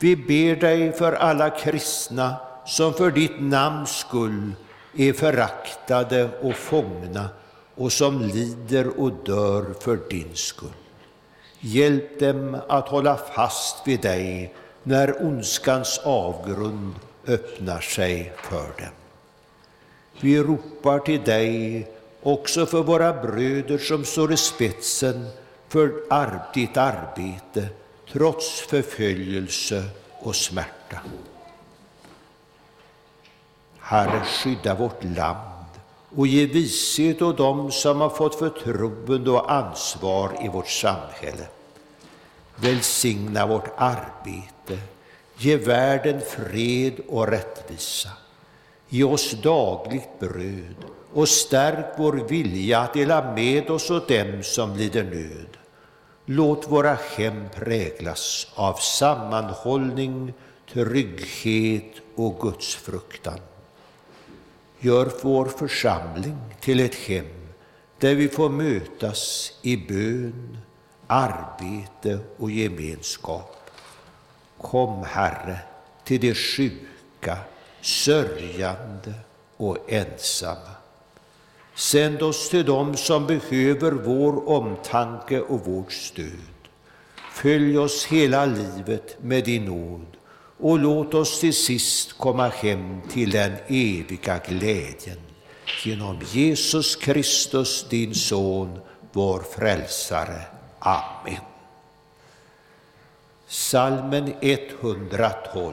vi 0.00 0.16
ber 0.16 0.60
dig 0.60 0.92
för 0.92 1.12
alla 1.12 1.50
kristna 1.50 2.36
som 2.66 2.94
för 2.94 3.10
ditt 3.10 3.40
namns 3.40 3.96
skull 3.96 4.52
är 4.96 5.12
föraktade 5.12 6.28
och 6.42 6.54
fångna 6.54 7.28
och 7.74 7.92
som 7.92 8.20
lider 8.20 9.00
och 9.00 9.12
dör 9.24 9.64
för 9.80 9.98
din 10.10 10.34
skull. 10.34 10.68
Hjälp 11.60 12.20
dem 12.20 12.56
att 12.68 12.88
hålla 12.88 13.16
fast 13.16 13.86
vid 13.86 14.00
dig 14.00 14.54
när 14.82 15.26
ondskans 15.26 16.00
avgrund 16.04 16.94
öppnar 17.26 17.80
sig 17.80 18.32
för 18.42 18.66
dem. 18.82 18.94
Vi 20.20 20.38
ropar 20.38 20.98
till 20.98 21.22
dig 21.22 21.88
också 22.22 22.66
för 22.66 22.82
våra 22.82 23.12
bröder 23.12 23.78
som 23.78 24.04
står 24.04 24.32
i 24.32 24.36
spetsen 24.36 25.26
för 25.68 25.92
ditt 26.54 26.76
arbete 26.76 27.68
trots 28.12 28.60
förföljelse 28.60 29.84
och 30.18 30.36
smärta. 30.36 31.00
Herre, 33.78 34.24
skydda 34.24 34.74
vårt 34.74 35.04
land 35.04 35.70
och 36.16 36.26
ge 36.26 36.46
vishet 36.46 37.22
åt 37.22 37.36
dem 37.36 37.70
som 37.72 38.00
har 38.00 38.10
fått 38.10 38.34
förtroende 38.34 39.30
och 39.30 39.52
ansvar 39.52 40.44
i 40.44 40.48
vårt 40.48 40.68
samhälle. 40.68 41.46
Välsigna 42.56 43.46
vårt 43.46 43.68
arbete, 43.76 44.78
ge 45.36 45.56
världen 45.56 46.20
fred 46.20 47.00
och 47.08 47.28
rättvisa. 47.28 48.08
Ge 48.88 49.04
oss 49.04 49.32
dagligt 49.32 50.20
bröd 50.20 50.76
och 51.12 51.28
stärk 51.28 51.86
vår 51.98 52.12
vilja 52.12 52.80
att 52.80 52.94
dela 52.94 53.32
med 53.32 53.70
oss 53.70 53.90
åt 53.90 54.08
dem 54.08 54.42
som 54.42 54.76
lider 54.76 55.04
nöd. 55.04 55.59
Låt 56.32 56.68
våra 56.68 56.94
hem 57.16 57.48
präglas 57.54 58.46
av 58.54 58.74
sammanhållning, 58.74 60.32
trygghet 60.72 61.92
och 62.14 62.40
gudsfruktan. 62.40 63.38
Gör 64.78 65.12
vår 65.22 65.46
församling 65.46 66.36
till 66.60 66.80
ett 66.80 66.94
hem 66.94 67.26
där 67.98 68.14
vi 68.14 68.28
får 68.28 68.48
mötas 68.48 69.52
i 69.62 69.76
bön, 69.76 70.58
arbete 71.06 72.18
och 72.38 72.50
gemenskap. 72.50 73.70
Kom, 74.58 75.04
Herre, 75.04 75.58
till 76.04 76.20
de 76.20 76.34
sjuka, 76.34 77.38
sörjande 77.80 79.14
och 79.56 79.92
ensamma. 79.92 80.79
Sänd 81.80 82.22
oss 82.22 82.48
till 82.48 82.64
dem 82.64 82.96
som 82.96 83.26
behöver 83.26 83.92
vår 83.92 84.48
omtanke 84.48 85.40
och 85.40 85.66
vårt 85.66 85.92
stöd. 85.92 86.60
Följ 87.32 87.78
oss 87.78 88.06
hela 88.06 88.46
livet 88.46 89.16
med 89.22 89.44
din 89.44 89.64
nåd 89.64 90.06
och 90.58 90.78
låt 90.78 91.14
oss 91.14 91.40
till 91.40 91.54
sist 91.54 92.18
komma 92.18 92.48
hem 92.48 93.00
till 93.10 93.30
den 93.30 93.52
eviga 93.68 94.38
glädjen. 94.48 95.18
Genom 95.84 96.20
Jesus 96.32 96.96
Kristus, 96.96 97.86
din 97.90 98.14
Son, 98.14 98.80
vår 99.12 99.42
Frälsare. 99.56 100.42
Amen. 100.78 101.42
Salmen 103.46 104.32
112 104.40 105.72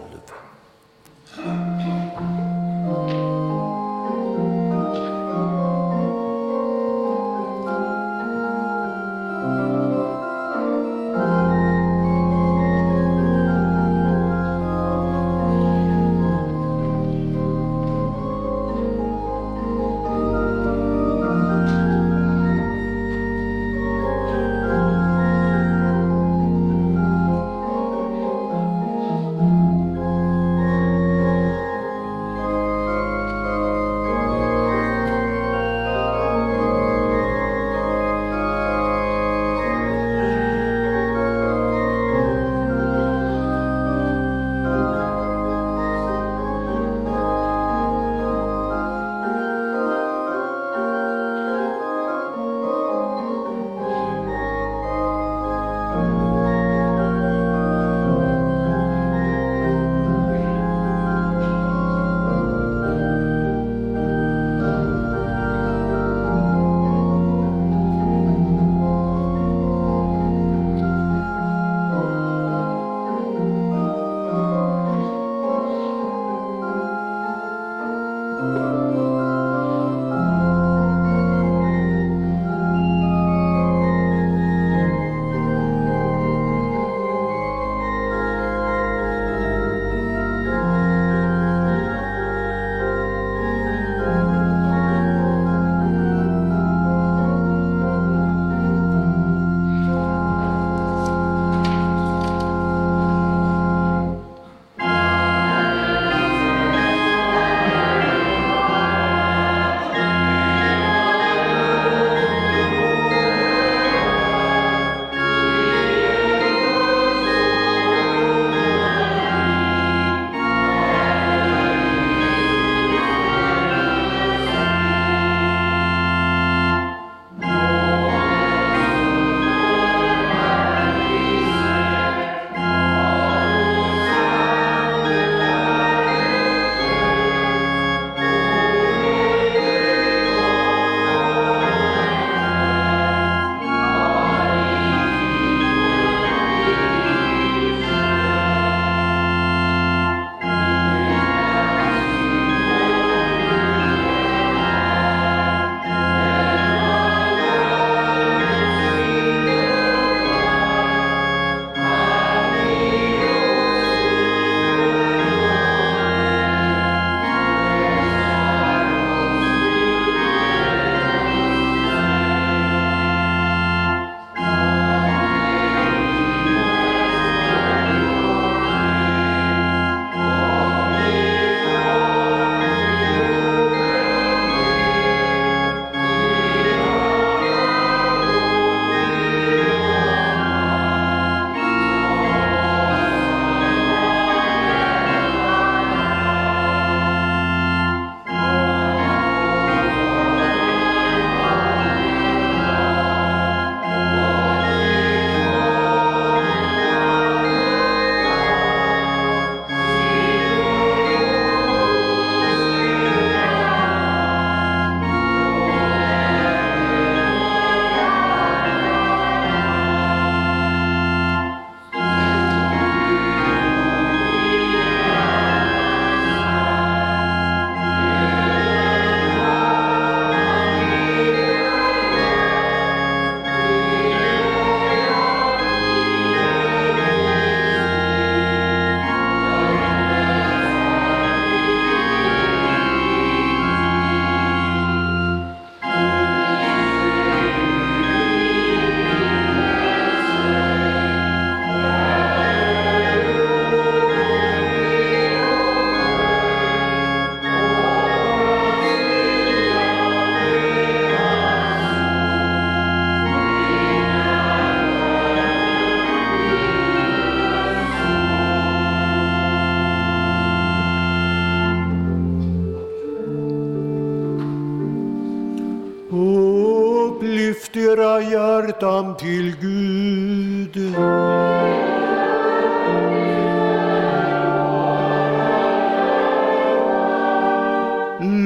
till 279.19 279.55
Gud. 279.61 280.95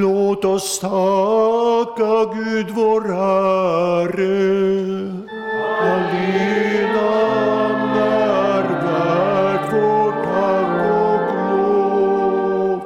Låt 0.02 0.46
oss 0.46 0.80
tacka 0.80 2.34
Gud 2.34 2.70
vår 2.70 3.02
Herre. 3.02 4.32
Allena 5.82 7.12
är 7.96 8.64
värd 8.86 9.74
vårt 9.74 10.24
tack 10.24 10.78
och 10.92 11.28
lov. 11.52 12.82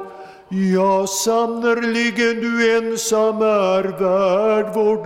Ja, 0.48 1.06
sannerligen 1.06 2.40
du 2.40 2.76
ensam 2.78 3.42
är 3.42 3.82
värd 3.82 4.74
vårt 4.74 5.05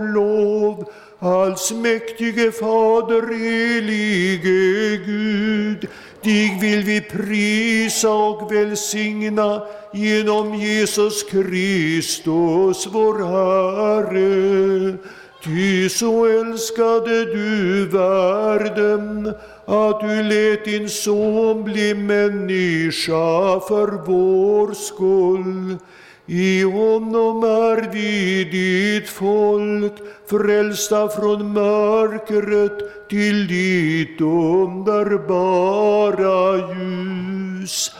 Allsmäktige 1.71 2.51
Fader, 2.51 3.27
helige 3.27 4.97
Gud, 5.05 5.87
dig 6.23 6.57
vill 6.61 6.83
vi 6.83 7.01
prisa 7.01 8.13
och 8.13 8.51
välsigna 8.51 9.63
genom 9.93 10.55
Jesus 10.55 11.23
Kristus, 11.23 12.87
vår 12.91 13.17
Herre. 13.23 14.97
Ty 15.43 15.89
så 15.89 16.25
älskade 16.25 17.25
du 17.25 17.85
världen 17.85 19.33
att 19.65 19.99
du 19.99 20.23
lät 20.23 20.65
din 20.65 20.89
son 20.89 21.63
bli 21.63 21.93
människa 21.93 23.59
för 23.59 24.05
vår 24.05 24.73
skull. 24.73 25.77
I 26.25 26.63
honom 26.63 27.43
är 27.43 27.89
vi 27.91 28.43
ditt 28.43 29.09
folk, 29.09 29.93
frälsta 30.29 31.09
från 31.09 31.53
mörkret 31.53 33.07
till 33.09 33.47
ditt 33.47 34.21
underbara 34.21 35.57
ljus. 36.57 37.91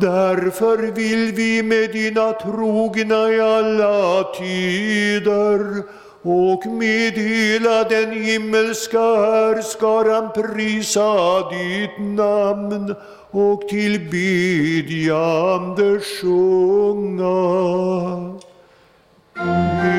Därför 0.00 0.76
vill 0.92 1.32
vi 1.32 1.62
med 1.62 1.92
dina 1.92 2.32
trogna 2.32 3.30
i 3.30 3.40
alla 3.40 4.22
tider 4.22 5.82
och 6.22 6.66
med 6.66 7.12
hela 7.12 7.84
den 7.84 8.12
himmelska 8.12 8.98
härskaran 8.98 10.32
prisa 10.32 11.40
ditt 11.50 11.98
namn 11.98 12.94
och 13.30 13.68
tillbedjande 13.68 16.00
sjunga. 16.00 17.28
Helig, 19.34 19.98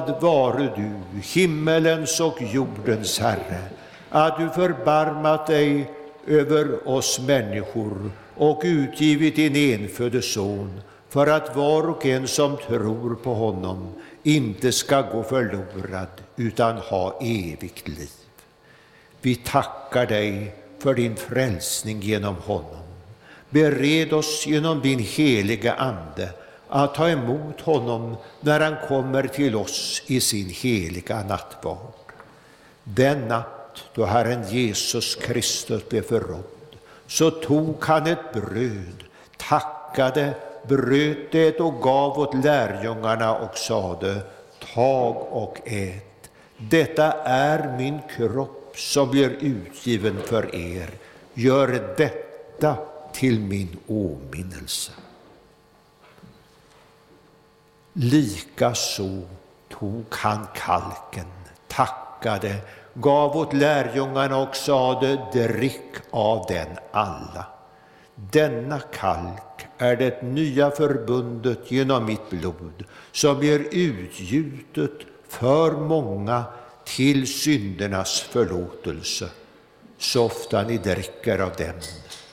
Lovad 0.00 0.22
vare 0.22 0.72
du, 0.76 1.20
himmelens 1.22 2.20
och 2.20 2.42
jordens 2.42 3.18
Herre, 3.18 3.60
att 4.10 4.38
du 4.38 4.48
förbarmat 4.48 5.46
dig 5.46 5.90
över 6.26 6.88
oss 6.88 7.20
människor 7.20 8.10
och 8.36 8.62
utgivit 8.64 9.36
din 9.36 9.56
enfödde 9.56 10.22
Son, 10.22 10.80
för 11.08 11.26
att 11.26 11.56
var 11.56 11.88
och 11.88 12.06
en 12.06 12.28
som 12.28 12.56
tror 12.56 13.14
på 13.14 13.34
honom 13.34 13.88
inte 14.22 14.72
ska 14.72 15.00
gå 15.00 15.22
förlorad 15.22 16.08
utan 16.36 16.76
ha 16.76 17.18
evigt 17.20 17.88
liv. 17.88 18.10
Vi 19.20 19.34
tackar 19.34 20.06
dig 20.06 20.54
för 20.78 20.94
din 20.94 21.16
frälsning 21.16 22.00
genom 22.00 22.34
honom. 22.34 22.84
Bered 23.50 24.12
oss 24.12 24.46
genom 24.46 24.80
din 24.80 24.98
heliga 24.98 25.74
Ande 25.74 26.30
att 26.70 26.94
ta 26.94 27.08
emot 27.08 27.60
honom 27.60 28.16
när 28.40 28.60
han 28.60 28.76
kommer 28.88 29.26
till 29.26 29.56
oss 29.56 30.02
i 30.06 30.20
sin 30.20 30.48
heliga 30.48 31.22
nattvard. 31.22 31.94
Den 32.84 33.28
natt 33.28 33.84
då 33.94 34.04
Herren 34.04 34.48
Jesus 34.48 35.14
Kristus 35.14 35.88
blev 35.88 36.02
förrådd, 36.02 36.76
så 37.06 37.30
tog 37.30 37.84
han 37.84 38.06
ett 38.06 38.32
bröd, 38.32 39.04
tackade, 39.36 40.34
bröt 40.68 41.32
det 41.32 41.60
och 41.60 41.82
gav 41.82 42.18
åt 42.18 42.44
lärjungarna 42.44 43.36
och 43.36 43.58
sade, 43.58 44.20
tag 44.74 45.16
och 45.30 45.58
ät. 45.64 46.30
Detta 46.56 47.12
är 47.24 47.76
min 47.76 47.98
kropp 48.16 48.72
som 48.76 49.10
blir 49.10 49.30
utgiven 49.40 50.16
för 50.26 50.54
er. 50.54 50.90
Gör 51.34 51.94
detta 51.96 52.76
till 53.12 53.40
min 53.40 53.76
åminnelse. 53.86 54.92
Likaså 58.02 59.22
tog 59.68 60.04
han 60.10 60.46
kalken, 60.54 61.26
tackade, 61.68 62.56
gav 62.94 63.36
åt 63.36 63.52
lärjungarna 63.52 64.36
och 64.36 64.56
sade, 64.56 65.26
drick 65.32 65.92
av 66.10 66.46
den 66.48 66.68
alla. 66.92 67.46
Denna 68.14 68.80
kalk 68.80 69.66
är 69.78 69.96
det 69.96 70.22
nya 70.22 70.70
förbundet 70.70 71.70
genom 71.70 72.04
mitt 72.04 72.30
blod, 72.30 72.84
som 73.12 73.38
blir 73.38 73.74
utgjutet 73.74 74.98
för 75.28 75.72
många 75.72 76.44
till 76.84 77.26
syndernas 77.26 78.20
förlåtelse. 78.20 79.28
Så 79.98 80.24
ofta 80.24 80.62
ni 80.62 80.76
dricker 80.78 81.38
av 81.38 81.52
den, 81.56 81.80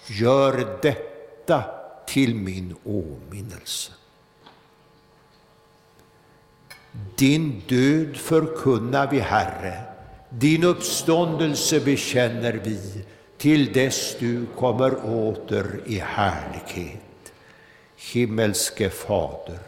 gör 0.08 0.80
detta 0.82 1.64
till 2.06 2.36
min 2.36 2.76
åminnelse. 2.84 3.97
Din 7.16 7.64
död 7.68 8.18
förkunnar 8.18 9.08
vi, 9.12 9.20
Herre, 9.20 9.82
din 10.30 10.64
uppståndelse 10.64 11.80
bekänner 11.80 12.54
vi 12.54 13.06
till 13.38 13.74
dess 13.74 14.16
du 14.20 14.46
kommer 14.46 15.06
åter 15.06 15.80
i 15.86 16.00
härlighet. 16.00 17.02
Himmelske 18.14 18.90
Fader, 18.90 19.60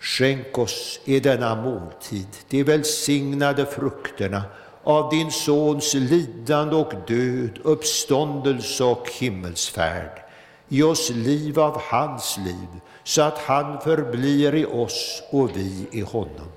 skänk 0.00 0.58
oss 0.58 1.00
i 1.04 1.20
denna 1.20 1.54
måltid 1.62 2.26
de 2.48 2.62
välsignade 2.62 3.66
frukterna 3.66 4.42
av 4.84 5.10
din 5.10 5.30
Sons 5.30 5.94
lidande 5.94 6.76
och 6.76 6.92
död, 7.06 7.58
uppståndelse 7.62 8.84
och 8.84 9.10
himmelsfärd. 9.10 10.22
Ge 10.68 10.82
oss 10.82 11.10
liv 11.10 11.60
av 11.60 11.80
hans 11.80 12.38
liv, 12.44 12.80
så 13.04 13.22
att 13.22 13.38
han 13.38 13.80
förblir 13.80 14.54
i 14.54 14.64
oss 14.64 15.22
och 15.30 15.56
vi 15.56 15.86
i 15.90 16.00
honom. 16.00 16.48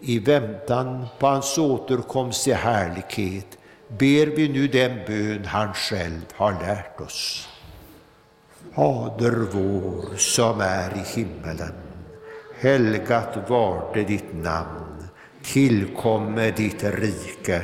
I 0.00 0.18
väntan 0.18 1.06
på 1.18 1.26
hans 1.26 1.58
återkomst 1.58 2.48
i 2.48 2.52
härlighet 2.52 3.58
ber 3.88 4.26
vi 4.26 4.48
nu 4.48 4.68
den 4.68 4.98
bön 5.06 5.44
han 5.44 5.74
själv 5.74 6.20
har 6.34 6.52
lärt 6.52 7.00
oss. 7.00 7.48
Fader 8.74 9.46
vår 9.52 10.16
som 10.16 10.60
är 10.60 10.90
i 10.96 11.18
himmelen. 11.18 11.74
Helgat 12.60 13.50
varde 13.50 14.04
ditt 14.04 14.34
namn. 14.34 15.08
Tillkomme 15.42 16.50
ditt 16.50 16.84
rike. 16.84 17.62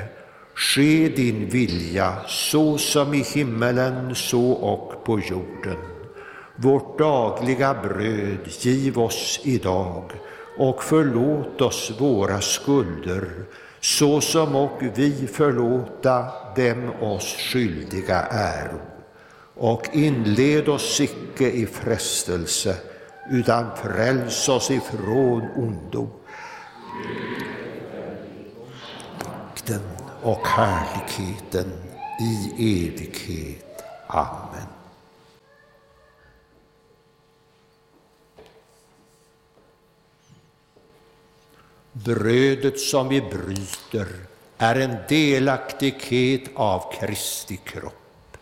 Ske 0.54 1.08
din 1.08 1.48
vilja 1.48 2.16
så 2.26 2.78
som 2.78 3.14
i 3.14 3.22
himmelen 3.22 4.14
så 4.14 4.52
och 4.52 5.04
på 5.04 5.20
jorden. 5.20 5.93
Vårt 6.56 6.98
dagliga 6.98 7.74
bröd 7.74 8.48
giv 8.60 8.98
oss 8.98 9.40
idag 9.42 10.12
och 10.58 10.84
förlåt 10.84 11.60
oss 11.60 11.92
våra 12.00 12.40
skulder 12.40 13.30
så 13.80 14.20
som 14.20 14.56
och 14.56 14.82
vi 14.94 15.26
förlåta 15.26 16.24
dem 16.56 16.90
oss 17.00 17.36
skyldiga 17.38 18.20
äro 18.30 18.80
och 19.54 19.88
inled 19.92 20.68
oss 20.68 21.00
icke 21.00 21.50
i 21.50 21.66
frestelse, 21.66 22.76
utan 23.30 23.76
fräls 23.76 24.48
oss 24.48 24.70
ifrån 24.70 25.48
ondo. 25.56 26.08
Makten 29.18 29.80
och 30.22 30.46
härligheten 30.46 31.72
i 32.20 32.88
evighet. 32.88 33.84
Amen. 34.06 34.83
Brödet 41.96 42.80
som 42.80 43.08
vi 43.08 43.20
bryter 43.20 44.06
är 44.58 44.80
en 44.80 44.96
delaktighet 45.08 46.42
av 46.54 46.92
Kristi 46.92 47.56
kropp. 47.56 48.36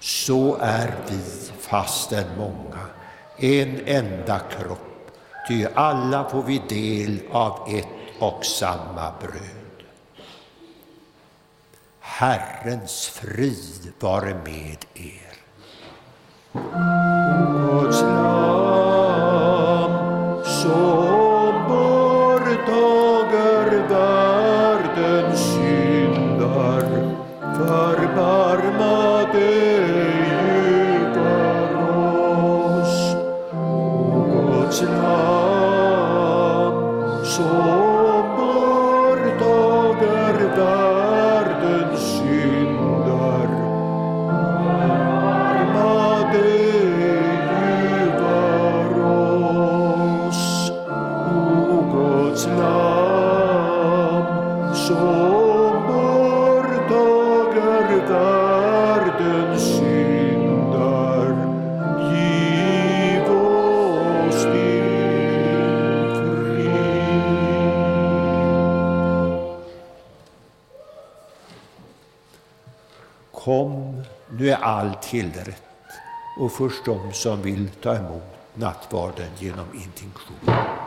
Så 0.00 0.56
är 0.60 0.94
vi, 1.08 1.18
fastän 1.58 2.24
många, 2.38 2.86
en 3.36 3.80
enda 3.86 4.38
kropp, 4.38 5.10
ty 5.48 5.66
alla 5.74 6.30
får 6.30 6.42
vi 6.42 6.62
del 6.68 7.18
av 7.30 7.68
ett 7.68 7.86
och 8.18 8.44
samma 8.44 9.12
bröd. 9.20 9.86
Herrens 12.00 13.08
frid 13.08 13.92
vare 14.00 14.34
med 14.44 14.84
er. 14.94 15.30
Allt 74.80 75.02
tillrätt 75.02 75.62
och 76.38 76.52
först 76.52 76.84
de 76.84 77.12
som 77.12 77.42
vill 77.42 77.68
ta 77.82 77.96
emot 77.96 78.22
nattvarden 78.54 79.28
genom 79.38 79.66
intinktion. 79.74 80.79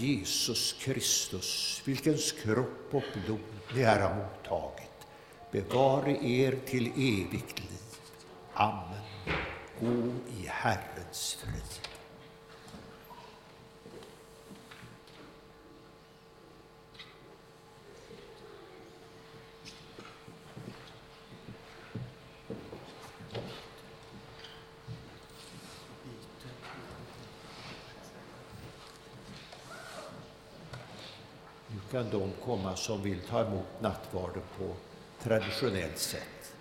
Jesus 0.02 0.72
Kristus, 0.72 1.82
vilkens 1.84 2.32
kropp 2.32 2.94
och 2.94 3.02
blod 3.26 3.40
ni 3.74 3.82
har 3.82 4.14
mottagit, 4.14 5.06
bevare 5.52 6.16
er 6.26 6.58
till 6.66 6.86
evigt 6.86 7.58
liv. 7.58 8.00
Amen. 8.54 9.04
Gå 9.80 10.12
i 10.40 10.46
Herrens 10.46 11.38
frid. 11.40 11.91
Kan 31.92 32.10
de 32.10 32.32
komma 32.44 32.76
som 32.76 33.02
vill 33.02 33.20
ta 33.20 33.40
emot 33.40 33.66
nattvarden 33.80 34.42
på 34.58 34.74
traditionellt 35.22 35.98
sätt. 35.98 36.52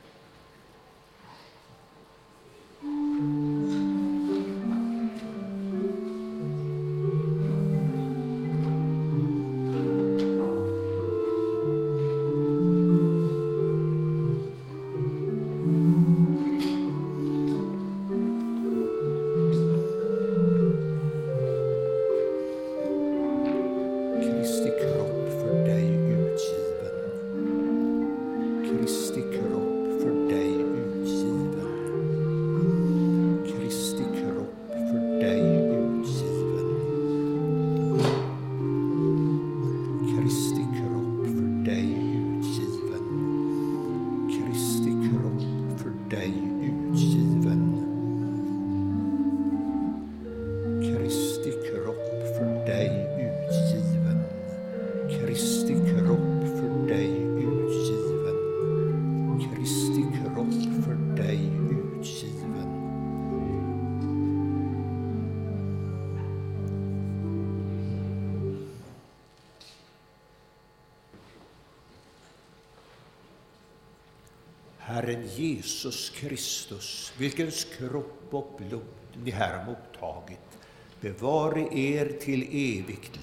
Vilkens 77.21 77.67
kropp 77.77 78.27
och 78.29 78.59
blod 78.59 78.81
ni 79.23 79.31
här 79.31 79.57
har 79.57 79.65
mottagit, 79.65 80.57
bevare 81.01 81.79
er 81.79 82.17
till 82.21 82.41
evigt 82.43 83.19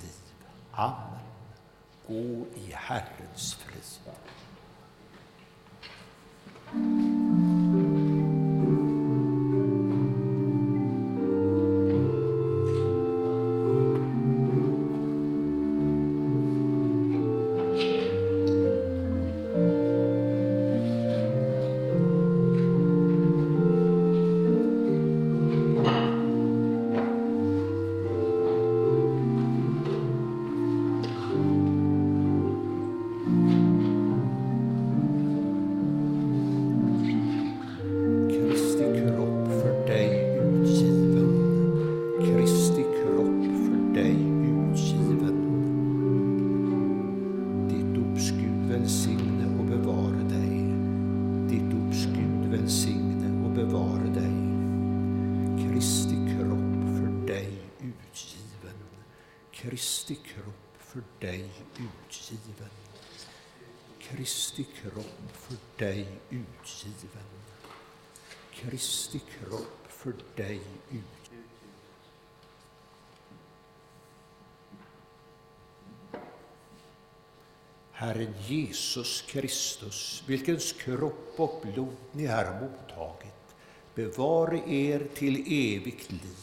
Jesus 78.49 79.23
Kristus, 79.23 80.23
vilkens 80.27 80.73
kropp 80.73 81.35
och 81.37 81.63
blod 81.63 81.97
ni 82.13 82.27
här 82.27 82.45
har 82.45 82.61
mottagit, 82.61 83.57
bevare 83.95 84.59
er 84.71 85.07
till 85.15 85.41
evigt 85.41 86.13
liv. 86.13 86.37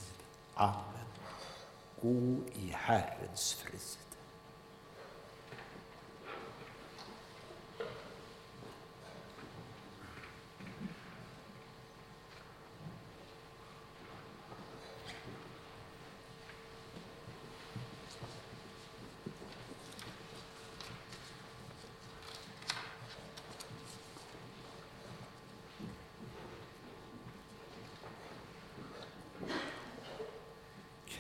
Amen. 0.53 1.07
Gå 2.02 2.38
i 2.53 2.72
Herrens 2.73 3.53
frid. 3.53 4.06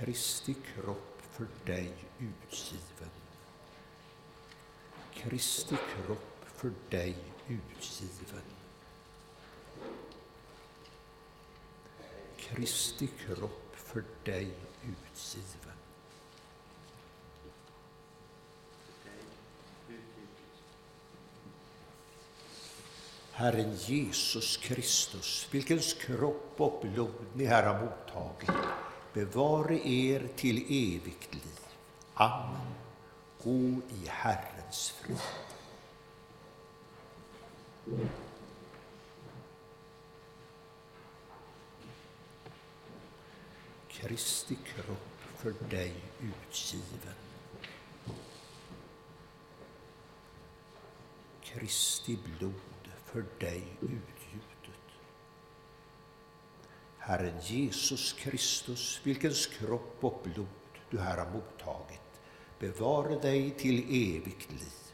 Kristi 0.05 0.53
kropp 0.53 1.21
för 1.31 1.47
dig 1.65 1.93
utgiven. 2.19 3.09
Kristi 5.13 5.75
kropp 5.75 6.45
för 6.65 6.97
dig 6.97 7.15
utgiven. 7.47 8.41
Kristi 12.37 13.07
kropp 13.07 13.75
för 13.75 14.03
dig 14.23 14.53
utgiven. 14.83 15.75
Herren 23.31 23.75
Jesus 23.75 24.57
Kristus, 24.57 25.47
vilkens 25.51 25.93
kropp 25.93 26.53
och 26.57 26.85
blod 26.93 27.25
ni 27.33 27.45
här 27.45 27.63
har 27.63 27.79
mottagit, 27.85 28.65
bevare 29.13 29.87
er 29.87 30.27
till 30.35 30.57
evigt 30.57 31.33
liv. 31.33 31.59
Amen. 32.13 32.75
Gå 33.43 33.81
i 33.95 34.07
Herrens 34.07 34.89
frid. 34.89 35.44
Kristi 43.87 44.55
kropp 44.55 45.21
för 45.35 45.53
dig 45.69 45.93
utgiven. 46.19 47.15
Kristi 51.43 52.17
blod 52.37 52.53
för 53.05 53.25
dig 53.39 53.63
utgjutet. 53.81 54.81
Herren 56.97 57.39
Jesus 57.41 58.13
Kristus, 58.13 59.01
vilkens 59.03 59.45
kropp 59.45 59.97
och 59.99 60.21
blod 60.23 60.47
du 60.89 60.99
här 60.99 61.17
har 61.17 61.31
mottagit, 61.31 62.21
bevare 62.59 63.19
dig 63.19 63.51
till 63.51 63.79
evigt 63.79 64.51
liv. 64.51 64.84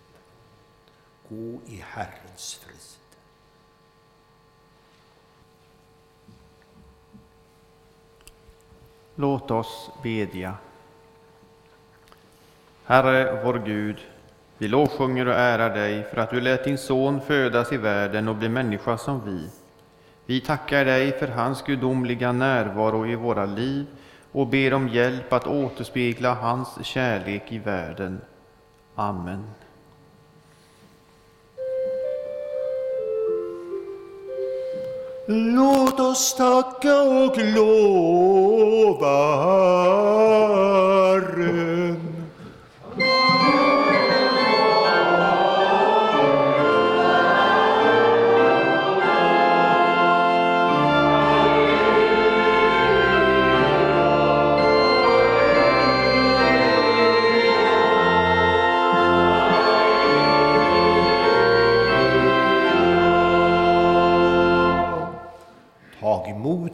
Gå 1.31 1.59
i 1.65 1.83
Herrens 1.87 2.53
frid. 2.53 2.77
Låt 9.15 9.51
oss 9.51 9.89
bedja. 10.03 10.53
Herre, 12.85 13.43
vår 13.43 13.61
Gud, 13.65 13.97
vi 14.57 14.67
lovsjunger 14.67 15.27
och 15.27 15.33
ärar 15.33 15.75
dig 15.75 16.03
för 16.03 16.17
att 16.17 16.29
du 16.29 16.41
lät 16.41 16.63
din 16.63 16.77
son 16.77 17.21
födas 17.21 17.71
i 17.71 17.77
världen 17.77 18.27
och 18.27 18.35
bli 18.35 18.49
människa 18.49 18.97
som 18.97 19.25
vi 19.25 19.49
vi 20.25 20.41
tackar 20.41 20.85
dig 20.85 21.19
för 21.19 21.27
hans 21.27 21.61
gudomliga 21.61 22.31
närvaro 22.31 23.05
i 23.05 23.15
våra 23.15 23.45
liv 23.45 23.85
och 24.31 24.47
ber 24.47 24.73
om 24.73 24.87
hjälp 24.87 25.33
att 25.33 25.47
återspegla 25.47 26.33
hans 26.33 26.85
kärlek 26.85 27.51
i 27.51 27.59
världen. 27.59 28.21
Amen. 28.95 29.43
Låt 35.33 35.99
oss 35.99 36.33
tacka 36.33 37.01
och 37.01 37.37
lova 37.37 39.05
Herren. 41.21 42.10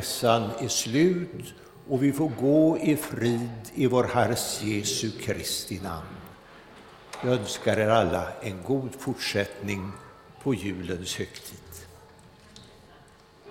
Mässan 0.00 0.50
är 0.60 0.68
slut 0.68 1.54
och 1.88 2.02
vi 2.02 2.12
får 2.12 2.28
gå 2.28 2.78
i 2.78 2.96
frid 2.96 3.60
i 3.74 3.86
vår 3.86 4.04
Herres 4.04 4.62
Jesu 4.62 5.10
Kristi 5.10 5.80
namn. 5.82 6.16
Jag 7.24 7.32
önskar 7.32 7.76
er 7.76 7.88
alla 7.88 8.26
en 8.42 8.62
god 8.62 8.94
fortsättning 8.98 9.92
på 10.42 10.54
julens 10.54 11.16
högtid. 11.16 11.69